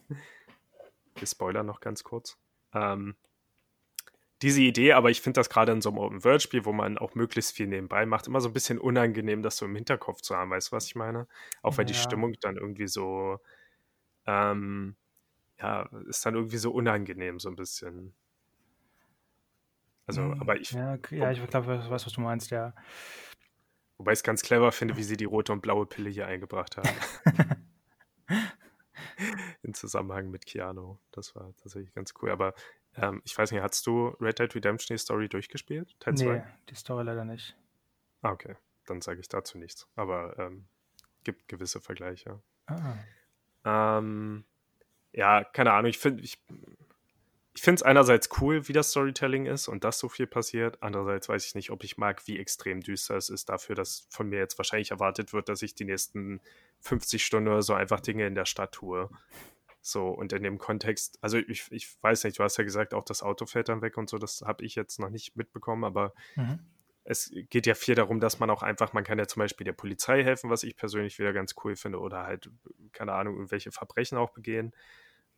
Wir 0.08 1.26
spoilern 1.26 1.64
noch 1.64 1.80
ganz 1.80 2.04
kurz. 2.04 2.36
Ähm, 2.74 3.16
diese 4.42 4.60
Idee, 4.60 4.92
aber 4.92 5.08
ich 5.08 5.22
finde 5.22 5.40
das 5.40 5.48
gerade 5.48 5.72
in 5.72 5.80
so 5.80 5.88
einem 5.88 5.98
Open-World-Spiel, 5.98 6.66
wo 6.66 6.74
man 6.74 6.98
auch 6.98 7.14
möglichst 7.14 7.56
viel 7.56 7.68
nebenbei 7.68 8.04
macht, 8.04 8.26
immer 8.26 8.42
so 8.42 8.50
ein 8.50 8.52
bisschen 8.52 8.78
unangenehm, 8.78 9.42
das 9.42 9.56
so 9.56 9.64
im 9.64 9.74
Hinterkopf 9.74 10.20
zu 10.20 10.36
haben. 10.36 10.50
Weißt 10.50 10.72
du, 10.72 10.76
was 10.76 10.84
ich 10.84 10.94
meine? 10.94 11.26
Auch 11.62 11.78
weil 11.78 11.86
ja. 11.86 11.92
die 11.92 11.98
Stimmung 11.98 12.34
dann 12.42 12.58
irgendwie 12.58 12.88
so, 12.88 13.38
ähm, 14.26 14.94
ja, 15.58 15.88
ist 16.06 16.26
dann 16.26 16.34
irgendwie 16.34 16.58
so 16.58 16.70
unangenehm, 16.70 17.38
so 17.38 17.48
ein 17.48 17.56
bisschen. 17.56 18.14
Also, 20.12 20.32
hm, 20.32 20.40
aber 20.40 20.60
ich. 20.60 20.72
Ja, 20.72 20.98
ja 21.10 21.30
ich 21.30 21.46
glaube, 21.46 21.80
ich 21.82 21.90
weiß, 21.90 22.06
was 22.06 22.12
du 22.12 22.20
meinst, 22.20 22.50
ja. 22.50 22.74
Wobei 23.96 24.12
ich 24.12 24.18
es 24.18 24.22
ganz 24.22 24.42
clever 24.42 24.72
finde, 24.72 24.96
wie 24.96 25.02
sie 25.02 25.16
die 25.16 25.24
rote 25.24 25.52
und 25.52 25.62
blaue 25.62 25.86
Pille 25.86 26.10
hier 26.10 26.26
eingebracht 26.26 26.76
haben. 26.76 26.88
In 29.62 29.74
Zusammenhang 29.74 30.30
mit 30.30 30.44
Keanu. 30.44 30.98
Das 31.12 31.34
war 31.34 31.54
tatsächlich 31.56 31.94
ganz 31.94 32.12
cool. 32.20 32.30
Aber 32.30 32.52
ähm, 32.96 33.22
ich 33.24 33.36
weiß 33.36 33.52
nicht, 33.52 33.62
hast 33.62 33.86
du 33.86 34.08
Red 34.20 34.38
Dead 34.38 34.54
Redemption 34.54 34.96
die 34.96 34.98
Story 34.98 35.28
durchgespielt? 35.28 35.98
Teil 36.00 36.14
nee, 36.14 36.24
2? 36.24 36.44
die 36.68 36.74
Story 36.74 37.04
leider 37.04 37.24
nicht. 37.24 37.56
Ah, 38.22 38.32
okay. 38.32 38.56
Dann 38.86 39.00
sage 39.00 39.20
ich 39.20 39.28
dazu 39.28 39.56
nichts. 39.56 39.88
Aber 39.94 40.36
ähm, 40.38 40.66
gibt 41.22 41.48
gewisse 41.48 41.80
Vergleiche. 41.80 42.42
Ah. 42.66 42.96
Ähm, 43.64 44.44
ja, 45.12 45.44
keine 45.44 45.72
Ahnung. 45.72 45.90
Ich 45.90 45.98
finde 45.98 46.24
ich, 46.24 46.42
ich 47.54 47.66
es 47.66 47.82
einerseits 47.82 48.30
cool, 48.40 48.66
wie 48.68 48.72
das 48.72 48.90
Storytelling 48.90 49.46
ist 49.46 49.68
und 49.68 49.84
dass 49.84 49.98
so 49.98 50.08
viel 50.08 50.26
passiert. 50.26 50.78
Andererseits 50.82 51.28
weiß 51.28 51.46
ich 51.46 51.54
nicht, 51.54 51.70
ob 51.70 51.84
ich 51.84 51.98
mag, 51.98 52.26
wie 52.26 52.38
extrem 52.38 52.80
düster 52.80 53.16
es 53.16 53.28
ist 53.28 53.48
dafür, 53.50 53.74
dass 53.74 54.06
von 54.10 54.28
mir 54.28 54.38
jetzt 54.38 54.58
wahrscheinlich 54.58 54.90
erwartet 54.90 55.32
wird, 55.32 55.48
dass 55.48 55.60
ich 55.60 55.74
die 55.74 55.84
nächsten 55.84 56.40
50 56.80 57.24
Stunden 57.24 57.48
oder 57.48 57.62
so 57.62 57.74
einfach 57.74 58.00
Dinge 58.00 58.26
in 58.26 58.34
der 58.34 58.46
Stadt 58.46 58.72
tue. 58.72 59.10
So, 59.82 60.08
und 60.08 60.32
in 60.32 60.44
dem 60.44 60.58
Kontext, 60.58 61.18
also 61.20 61.38
ich, 61.38 61.70
ich 61.70 62.02
weiß 62.02 62.24
nicht, 62.24 62.38
du 62.38 62.44
hast 62.44 62.56
ja 62.56 62.64
gesagt, 62.64 62.94
auch 62.94 63.04
das 63.04 63.22
Auto 63.22 63.46
fällt 63.46 63.68
dann 63.68 63.82
weg 63.82 63.98
und 63.98 64.08
so, 64.08 64.16
das 64.16 64.42
habe 64.46 64.64
ich 64.64 64.74
jetzt 64.74 65.00
noch 65.00 65.10
nicht 65.10 65.36
mitbekommen, 65.36 65.84
aber 65.84 66.14
mhm. 66.36 66.60
es 67.04 67.32
geht 67.50 67.66
ja 67.66 67.74
viel 67.74 67.96
darum, 67.96 68.20
dass 68.20 68.38
man 68.38 68.48
auch 68.48 68.62
einfach, 68.62 68.92
man 68.92 69.02
kann 69.02 69.18
ja 69.18 69.26
zum 69.26 69.40
Beispiel 69.40 69.64
der 69.64 69.72
Polizei 69.72 70.22
helfen, 70.22 70.50
was 70.50 70.62
ich 70.62 70.76
persönlich 70.76 71.18
wieder 71.18 71.32
ganz 71.32 71.56
cool 71.64 71.74
finde, 71.74 71.98
oder 71.98 72.22
halt, 72.22 72.48
keine 72.92 73.12
Ahnung, 73.12 73.34
irgendwelche 73.34 73.72
Verbrechen 73.72 74.16
auch 74.16 74.30
begehen. 74.30 74.72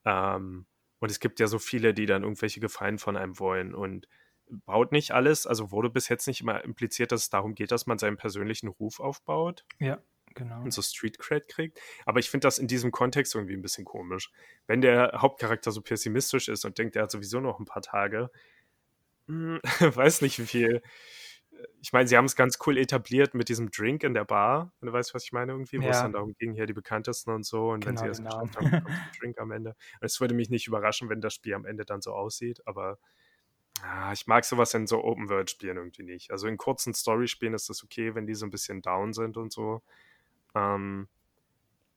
Ähm, 0.04 0.66
und 1.00 1.10
es 1.10 1.20
gibt 1.20 1.40
ja 1.40 1.46
so 1.46 1.58
viele, 1.58 1.94
die 1.94 2.06
dann 2.06 2.22
irgendwelche 2.22 2.60
Gefallen 2.60 2.98
von 2.98 3.16
einem 3.16 3.38
wollen 3.38 3.74
und 3.74 4.08
baut 4.48 4.92
nicht 4.92 5.12
alles, 5.12 5.46
also 5.46 5.70
wurde 5.70 5.90
bis 5.90 6.08
jetzt 6.08 6.26
nicht 6.26 6.40
immer 6.40 6.62
impliziert, 6.64 7.12
dass 7.12 7.22
es 7.22 7.30
darum 7.30 7.54
geht, 7.54 7.72
dass 7.72 7.86
man 7.86 7.98
seinen 7.98 8.16
persönlichen 8.16 8.68
Ruf 8.68 9.00
aufbaut. 9.00 9.64
Ja 9.80 10.00
genau. 10.34 10.62
und 10.62 10.72
so 10.72 10.82
Street 10.82 11.18
Cred 11.18 11.48
kriegt. 11.48 11.80
Aber 12.06 12.18
ich 12.18 12.30
finde 12.30 12.46
das 12.46 12.58
in 12.58 12.66
diesem 12.66 12.90
Kontext 12.90 13.34
irgendwie 13.34 13.54
ein 13.54 13.62
bisschen 13.62 13.84
komisch. 13.84 14.30
Wenn 14.66 14.80
der 14.80 15.12
Hauptcharakter 15.16 15.70
so 15.70 15.80
pessimistisch 15.80 16.48
ist 16.48 16.64
und 16.64 16.78
denkt, 16.78 16.96
er 16.96 17.04
hat 17.04 17.10
sowieso 17.10 17.40
noch 17.40 17.58
ein 17.58 17.64
paar 17.64 17.82
Tage, 17.82 18.30
hm, 19.26 19.60
weiß 19.80 20.22
nicht 20.22 20.38
wie 20.38 20.46
viel. 20.46 20.82
Ich 21.80 21.92
meine, 21.92 22.08
sie 22.08 22.16
haben 22.16 22.24
es 22.24 22.36
ganz 22.36 22.58
cool 22.66 22.78
etabliert 22.78 23.34
mit 23.34 23.48
diesem 23.48 23.70
Drink 23.70 24.04
in 24.04 24.14
der 24.14 24.24
Bar, 24.24 24.72
wenn 24.80 24.86
du 24.86 24.92
weißt, 24.92 25.14
was 25.14 25.24
ich 25.24 25.32
meine, 25.32 25.52
irgendwie, 25.52 25.78
wo 25.80 25.84
ja. 25.84 25.90
es 25.90 26.00
dann 26.00 26.12
darum 26.12 26.34
ging, 26.38 26.54
hier 26.54 26.66
die 26.66 26.72
bekanntesten 26.72 27.30
und 27.30 27.44
so. 27.44 27.70
Und 27.70 27.84
genau, 27.84 27.90
wenn 27.90 27.96
sie 27.98 28.06
das 28.06 28.18
genau. 28.18 28.40
geschafft 28.40 28.56
haben, 28.56 28.70
kommt 28.70 28.86
ein 28.88 29.10
Drink 29.20 29.38
am 29.38 29.50
Ende. 29.50 29.70
Und 29.70 30.06
es 30.06 30.20
würde 30.20 30.34
mich 30.34 30.50
nicht 30.50 30.66
überraschen, 30.66 31.08
wenn 31.08 31.20
das 31.20 31.34
Spiel 31.34 31.54
am 31.54 31.66
Ende 31.66 31.84
dann 31.84 32.00
so 32.00 32.12
aussieht, 32.12 32.66
aber 32.66 32.98
Ah, 33.82 34.12
ich 34.12 34.26
mag 34.26 34.44
sowas 34.44 34.72
in 34.74 34.86
so 34.86 35.02
Open-World-Spielen 35.02 35.76
irgendwie 35.76 36.04
nicht. 36.04 36.30
Also 36.30 36.46
in 36.46 36.56
kurzen 36.56 36.94
Story-Spielen 36.94 37.54
ist 37.54 37.68
das 37.68 37.82
okay, 37.82 38.14
wenn 38.14 38.26
die 38.26 38.34
so 38.34 38.46
ein 38.46 38.50
bisschen 38.50 38.82
down 38.82 39.12
sind 39.12 39.36
und 39.36 39.52
so. 39.52 39.82
Ähm, 40.54 41.08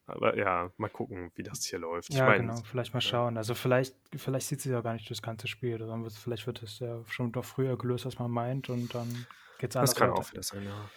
aber 0.06 0.38
ja, 0.38 0.72
mal 0.78 0.90
gucken, 0.90 1.32
wie 1.36 1.44
das 1.44 1.66
hier 1.66 1.80
läuft. 1.80 2.14
Ja, 2.14 2.24
ich 2.24 2.40
mein, 2.40 2.48
genau, 2.48 2.64
vielleicht 2.64 2.94
mal 2.94 3.02
schauen. 3.02 3.38
Also 3.38 3.54
vielleicht, 3.54 3.96
vielleicht 4.16 4.48
sieht 4.48 4.62
sie 4.62 4.72
ja 4.72 4.82
gar 4.82 4.94
nicht 4.94 5.10
das 5.10 5.22
ganze 5.22 5.48
Spiel. 5.48 5.82
Oder 5.82 6.10
vielleicht 6.10 6.48
wird 6.48 6.64
es 6.64 6.80
ja 6.80 7.04
schon 7.08 7.32
doch 7.32 7.46
früher 7.46 7.78
gelöst, 7.78 8.06
als 8.06 8.18
man 8.18 8.32
meint 8.32 8.70
und 8.70 8.96
dann 8.96 9.28
geht 9.58 9.72
es 9.72 9.76
anders 9.76 9.92
Das 9.92 10.00
kann 10.00 10.12
weiter. 10.12 10.22
auch 10.22 10.32
wieder 10.32 10.44
sein, 10.44 10.66
ja. 10.66 10.90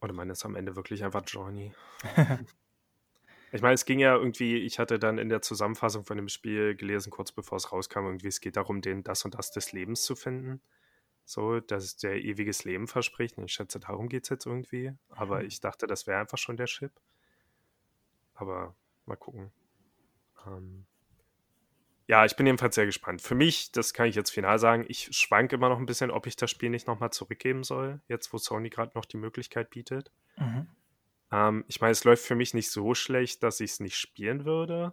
Oder 0.00 0.12
meine 0.12 0.32
ist 0.32 0.44
am 0.44 0.56
Ende 0.56 0.76
wirklich 0.76 1.04
einfach 1.04 1.22
Johnny. 1.26 1.74
ich 3.52 3.60
meine, 3.60 3.74
es 3.74 3.84
ging 3.84 3.98
ja 3.98 4.16
irgendwie, 4.16 4.56
ich 4.58 4.78
hatte 4.78 4.98
dann 4.98 5.18
in 5.18 5.28
der 5.28 5.42
Zusammenfassung 5.42 6.04
von 6.04 6.16
dem 6.16 6.28
Spiel 6.28 6.74
gelesen, 6.74 7.10
kurz 7.10 7.32
bevor 7.32 7.56
es 7.56 7.70
rauskam, 7.70 8.06
irgendwie, 8.06 8.28
es 8.28 8.40
geht 8.40 8.56
darum, 8.56 8.80
den 8.80 9.02
das 9.02 9.24
und 9.24 9.34
das 9.34 9.50
des 9.50 9.72
Lebens 9.72 10.02
zu 10.02 10.16
finden 10.16 10.62
so, 11.30 11.60
dass 11.60 11.96
der 11.96 12.22
ewiges 12.24 12.64
Leben 12.64 12.88
verspricht. 12.88 13.38
Und 13.38 13.44
ich 13.44 13.52
schätze, 13.52 13.78
darum 13.78 14.08
geht 14.08 14.24
es 14.24 14.30
jetzt 14.30 14.46
irgendwie. 14.46 14.92
Aber 15.10 15.40
mhm. 15.40 15.46
ich 15.46 15.60
dachte, 15.60 15.86
das 15.86 16.06
wäre 16.06 16.20
einfach 16.20 16.38
schon 16.38 16.56
der 16.56 16.66
Chip. 16.66 16.92
Aber 18.34 18.74
mal 19.06 19.16
gucken. 19.16 19.52
Ähm 20.46 20.86
ja, 22.10 22.24
ich 22.24 22.34
bin 22.34 22.44
jedenfalls 22.44 22.74
sehr 22.74 22.86
gespannt. 22.86 23.22
Für 23.22 23.36
mich, 23.36 23.70
das 23.70 23.94
kann 23.94 24.08
ich 24.08 24.16
jetzt 24.16 24.30
final 24.30 24.58
sagen, 24.58 24.84
ich 24.88 25.16
schwank 25.16 25.52
immer 25.52 25.68
noch 25.68 25.78
ein 25.78 25.86
bisschen, 25.86 26.10
ob 26.10 26.26
ich 26.26 26.34
das 26.34 26.50
Spiel 26.50 26.68
nicht 26.68 26.88
nochmal 26.88 27.12
zurückgeben 27.12 27.62
soll, 27.62 28.00
jetzt 28.08 28.32
wo 28.32 28.38
Sony 28.38 28.68
gerade 28.68 28.90
noch 28.96 29.04
die 29.04 29.16
Möglichkeit 29.16 29.70
bietet. 29.70 30.10
Mhm. 30.36 30.66
Ähm, 31.30 31.64
ich 31.68 31.80
meine, 31.80 31.92
es 31.92 32.02
läuft 32.02 32.24
für 32.24 32.34
mich 32.34 32.52
nicht 32.52 32.72
so 32.72 32.94
schlecht, 32.94 33.44
dass 33.44 33.60
ich 33.60 33.70
es 33.70 33.78
nicht 33.78 33.96
spielen 33.96 34.44
würde. 34.44 34.92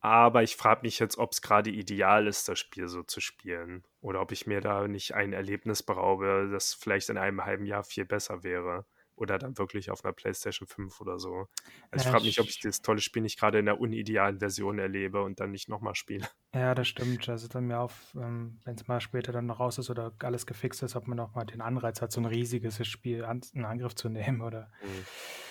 Aber 0.00 0.42
ich 0.42 0.56
frage 0.56 0.80
mich 0.82 0.98
jetzt, 0.98 1.16
ob 1.16 1.30
es 1.30 1.42
gerade 1.42 1.70
ideal 1.70 2.26
ist, 2.26 2.48
das 2.48 2.58
Spiel 2.58 2.88
so 2.88 3.04
zu 3.04 3.20
spielen. 3.20 3.84
Oder 4.00 4.22
ob 4.22 4.32
ich 4.32 4.48
mir 4.48 4.60
da 4.60 4.88
nicht 4.88 5.14
ein 5.14 5.32
Erlebnis 5.32 5.84
beraube, 5.84 6.48
das 6.50 6.74
vielleicht 6.74 7.08
in 7.08 7.18
einem 7.18 7.44
halben 7.44 7.66
Jahr 7.66 7.84
viel 7.84 8.04
besser 8.04 8.42
wäre. 8.42 8.84
Oder 9.20 9.38
dann 9.38 9.58
wirklich 9.58 9.90
auf 9.90 10.04
einer 10.04 10.14
PlayStation 10.14 10.66
5 10.66 11.00
oder 11.00 11.18
so. 11.18 11.46
Also 11.90 12.04
ich 12.04 12.10
frage 12.10 12.24
mich, 12.24 12.40
ob 12.40 12.46
ich 12.46 12.58
das 12.60 12.80
tolle 12.80 13.00
Spiel 13.00 13.22
nicht 13.22 13.38
gerade 13.38 13.58
in 13.58 13.66
der 13.66 13.78
unidealen 13.78 14.38
Version 14.38 14.78
erlebe 14.78 15.22
und 15.22 15.40
dann 15.40 15.50
nicht 15.50 15.68
nochmal 15.68 15.94
spiele. 15.94 16.26
Ja, 16.54 16.74
das 16.74 16.88
stimmt. 16.88 17.28
Also 17.28 17.46
dann 17.46 17.66
mir 17.66 17.80
auf, 17.80 18.14
ähm, 18.16 18.58
wenn 18.64 18.76
es 18.76 18.88
mal 18.88 19.00
später 19.00 19.30
dann 19.30 19.46
noch 19.46 19.60
raus 19.60 19.78
ist 19.78 19.90
oder 19.90 20.12
alles 20.20 20.46
gefixt 20.46 20.82
ist, 20.82 20.96
ob 20.96 21.06
man 21.06 21.18
nochmal 21.18 21.44
den 21.44 21.60
Anreiz 21.60 22.00
hat, 22.00 22.12
so 22.12 22.20
ein 22.20 22.24
riesiges 22.24 22.84
Spiel 22.86 23.24
an, 23.24 23.42
in 23.52 23.64
Angriff 23.64 23.94
zu 23.94 24.08
nehmen 24.08 24.40
oder. 24.40 24.70
Mhm. 24.82 25.04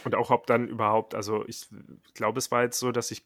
Und 0.05 0.15
auch 0.15 0.31
ob 0.31 0.47
dann 0.47 0.67
überhaupt, 0.67 1.13
also 1.13 1.45
ich 1.47 1.67
glaube, 2.15 2.39
es 2.39 2.51
war 2.51 2.63
jetzt 2.63 2.79
so, 2.79 2.91
dass 2.91 3.11
ich 3.11 3.23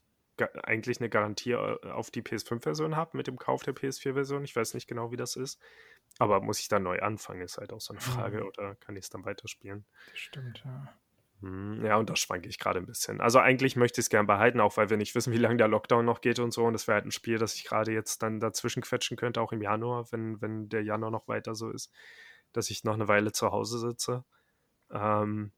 eigentlich 0.63 0.99
eine 0.99 1.09
Garantie 1.09 1.51
äh, 1.51 1.91
auf 1.91 2.11
die 2.11 2.21
PS5-Version 2.21 2.95
habe 2.95 3.17
mit 3.17 3.27
dem 3.27 3.37
Kauf 3.37 3.63
der 3.63 3.75
PS4-Version. 3.75 4.43
Ich 4.43 4.55
weiß 4.55 4.73
nicht 4.73 4.87
genau, 4.87 5.11
wie 5.11 5.15
das 5.17 5.35
ist. 5.35 5.59
Aber 6.19 6.41
muss 6.41 6.59
ich 6.59 6.67
dann 6.67 6.83
neu 6.83 6.99
anfangen, 6.99 7.41
ist 7.41 7.57
halt 7.57 7.73
auch 7.73 7.81
so 7.81 7.93
eine 7.93 8.01
Frage. 8.01 8.41
Mhm. 8.41 8.47
Oder 8.47 8.75
kann 8.75 8.95
ich 8.95 9.05
es 9.05 9.09
dann 9.09 9.25
weiterspielen? 9.25 9.85
Das 10.09 10.19
stimmt, 10.19 10.61
ja. 10.63 10.93
Hm, 11.41 11.83
ja, 11.85 11.97
und 11.97 12.09
da 12.09 12.15
schwanke 12.15 12.47
ich 12.47 12.57
gerade 12.57 12.79
ein 12.79 12.85
bisschen. 12.85 13.19
Also 13.19 13.39
eigentlich 13.39 13.75
möchte 13.75 13.99
ich 13.99 14.05
es 14.05 14.09
gern 14.09 14.27
behalten, 14.27 14.61
auch 14.61 14.77
weil 14.77 14.89
wir 14.89 14.97
nicht 14.97 15.13
wissen, 15.13 15.33
wie 15.33 15.37
lange 15.37 15.57
der 15.57 15.67
Lockdown 15.67 16.05
noch 16.05 16.21
geht 16.21 16.39
und 16.39 16.53
so. 16.53 16.63
Und 16.63 16.73
das 16.73 16.87
wäre 16.87 16.95
halt 16.95 17.05
ein 17.05 17.11
Spiel, 17.11 17.37
das 17.37 17.55
ich 17.55 17.65
gerade 17.65 17.91
jetzt 17.91 18.23
dann 18.23 18.39
dazwischen 18.39 18.81
quetschen 18.81 19.17
könnte, 19.17 19.41
auch 19.41 19.51
im 19.51 19.61
Januar, 19.61 20.09
wenn, 20.11 20.41
wenn 20.41 20.69
der 20.69 20.83
Januar 20.83 21.11
noch 21.11 21.27
weiter 21.27 21.53
so 21.53 21.69
ist, 21.69 21.91
dass 22.53 22.69
ich 22.69 22.85
noch 22.85 22.93
eine 22.93 23.09
Weile 23.09 23.33
zu 23.33 23.51
Hause 23.51 23.79
sitze. 23.79 24.23
Ähm, 24.89 25.51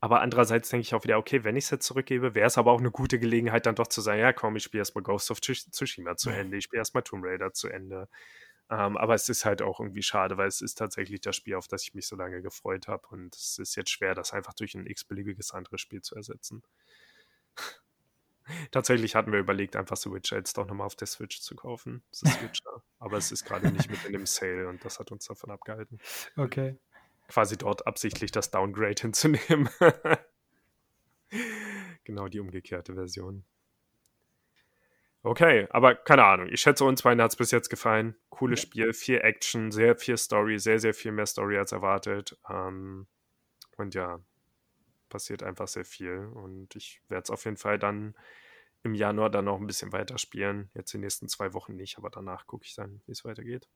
aber 0.00 0.20
andererseits 0.20 0.68
denke 0.70 0.82
ich 0.82 0.94
auch 0.94 1.04
wieder, 1.04 1.18
okay, 1.18 1.44
wenn 1.44 1.56
ich 1.56 1.64
es 1.64 1.70
jetzt 1.70 1.86
zurückgebe, 1.86 2.34
wäre 2.34 2.46
es 2.46 2.58
aber 2.58 2.72
auch 2.72 2.80
eine 2.80 2.90
gute 2.90 3.18
Gelegenheit, 3.18 3.66
dann 3.66 3.74
doch 3.74 3.86
zu 3.86 4.00
sagen, 4.00 4.20
ja 4.20 4.32
komm, 4.32 4.56
ich 4.56 4.64
spiele 4.64 4.80
erstmal 4.80 5.04
Ghost 5.04 5.30
of 5.30 5.40
Tsushima 5.40 6.16
zu 6.16 6.30
Ende, 6.30 6.56
ich 6.56 6.64
spiele 6.64 6.80
erstmal 6.80 7.02
Tomb 7.02 7.24
Raider 7.24 7.52
zu 7.52 7.68
Ende. 7.68 8.08
Ähm, 8.70 8.96
aber 8.96 9.14
es 9.14 9.28
ist 9.28 9.44
halt 9.44 9.62
auch 9.62 9.80
irgendwie 9.80 10.02
schade, 10.02 10.36
weil 10.36 10.48
es 10.48 10.60
ist 10.60 10.76
tatsächlich 10.76 11.20
das 11.20 11.36
Spiel, 11.36 11.56
auf 11.56 11.68
das 11.68 11.82
ich 11.82 11.94
mich 11.94 12.06
so 12.06 12.16
lange 12.16 12.40
gefreut 12.40 12.88
habe. 12.88 13.06
Und 13.08 13.34
es 13.34 13.58
ist 13.58 13.74
jetzt 13.74 13.90
schwer, 13.90 14.14
das 14.14 14.32
einfach 14.32 14.54
durch 14.54 14.74
ein 14.74 14.86
x-beliebiges 14.86 15.52
anderes 15.52 15.80
Spiel 15.80 16.02
zu 16.02 16.14
ersetzen. 16.14 16.62
tatsächlich 18.70 19.16
hatten 19.16 19.32
wir 19.32 19.40
überlegt, 19.40 19.76
einfach 19.76 19.96
Switch 19.96 20.32
jetzt 20.32 20.56
doch 20.56 20.66
nochmal 20.66 20.86
auf 20.86 20.96
der 20.96 21.08
Switch 21.08 21.40
zu 21.40 21.56
kaufen. 21.56 22.02
aber 22.98 23.16
es 23.16 23.32
ist 23.32 23.44
gerade 23.44 23.70
nicht 23.70 23.90
mit 23.90 24.04
in 24.04 24.12
dem 24.12 24.26
Sale 24.26 24.68
und 24.68 24.84
das 24.84 24.98
hat 25.00 25.10
uns 25.10 25.26
davon 25.26 25.50
abgehalten. 25.50 25.98
Okay 26.36 26.78
quasi 27.30 27.56
dort 27.56 27.86
absichtlich 27.86 28.32
das 28.32 28.50
Downgrade 28.50 28.96
hinzunehmen. 29.00 29.70
genau 32.04 32.28
die 32.28 32.40
umgekehrte 32.40 32.94
Version. 32.94 33.44
Okay, 35.22 35.66
aber 35.70 35.94
keine 35.94 36.24
Ahnung. 36.24 36.48
Ich 36.50 36.62
schätze, 36.62 36.84
uns 36.84 37.02
beiden 37.02 37.22
hat 37.22 37.32
es 37.32 37.36
bis 37.36 37.50
jetzt 37.50 37.68
gefallen. 37.68 38.16
Cooles. 38.30 38.60
Spiel, 38.60 38.92
viel 38.94 39.18
Action, 39.18 39.70
sehr 39.70 39.96
viel 39.96 40.16
Story, 40.16 40.58
sehr, 40.58 40.78
sehr 40.78 40.94
viel 40.94 41.12
mehr 41.12 41.26
Story 41.26 41.58
als 41.58 41.72
erwartet. 41.72 42.38
Ähm, 42.48 43.06
und 43.76 43.94
ja, 43.94 44.20
passiert 45.10 45.42
einfach 45.42 45.68
sehr 45.68 45.84
viel. 45.84 46.30
Und 46.34 46.74
ich 46.74 47.02
werde 47.08 47.24
es 47.24 47.30
auf 47.30 47.44
jeden 47.44 47.58
Fall 47.58 47.78
dann 47.78 48.14
im 48.82 48.94
Januar 48.94 49.28
dann 49.28 49.44
noch 49.44 49.60
ein 49.60 49.66
bisschen 49.66 49.92
weiter 49.92 50.16
spielen. 50.16 50.70
Jetzt 50.74 50.94
die 50.94 50.98
nächsten 50.98 51.28
zwei 51.28 51.52
Wochen 51.52 51.76
nicht, 51.76 51.98
aber 51.98 52.08
danach 52.08 52.46
gucke 52.46 52.64
ich 52.64 52.74
dann, 52.74 53.02
wie 53.06 53.12
es 53.12 53.24
weitergeht. 53.24 53.68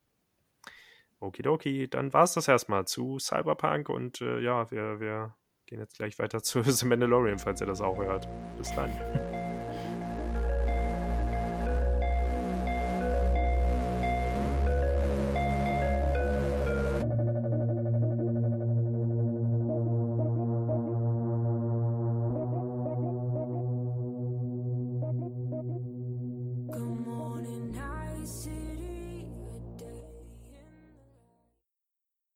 Okidoki, 1.20 1.88
dann 1.88 2.12
war 2.12 2.24
es 2.24 2.33
das 2.33 2.48
erstmal 2.48 2.87
zu 2.87 3.18
Cyberpunk 3.18 3.88
und 3.88 4.20
äh, 4.20 4.40
ja, 4.40 4.70
wir, 4.70 5.00
wir 5.00 5.37
gehen 5.66 5.80
jetzt 5.80 5.96
gleich 5.96 6.18
weiter 6.18 6.42
zu 6.42 6.62
The 6.62 6.87
Mandalorian, 6.87 7.38
falls 7.38 7.61
ihr 7.61 7.66
das 7.66 7.83
auch 7.83 7.98
hört. 7.98 8.28
Bis 8.57 8.74
dann. 8.74 8.90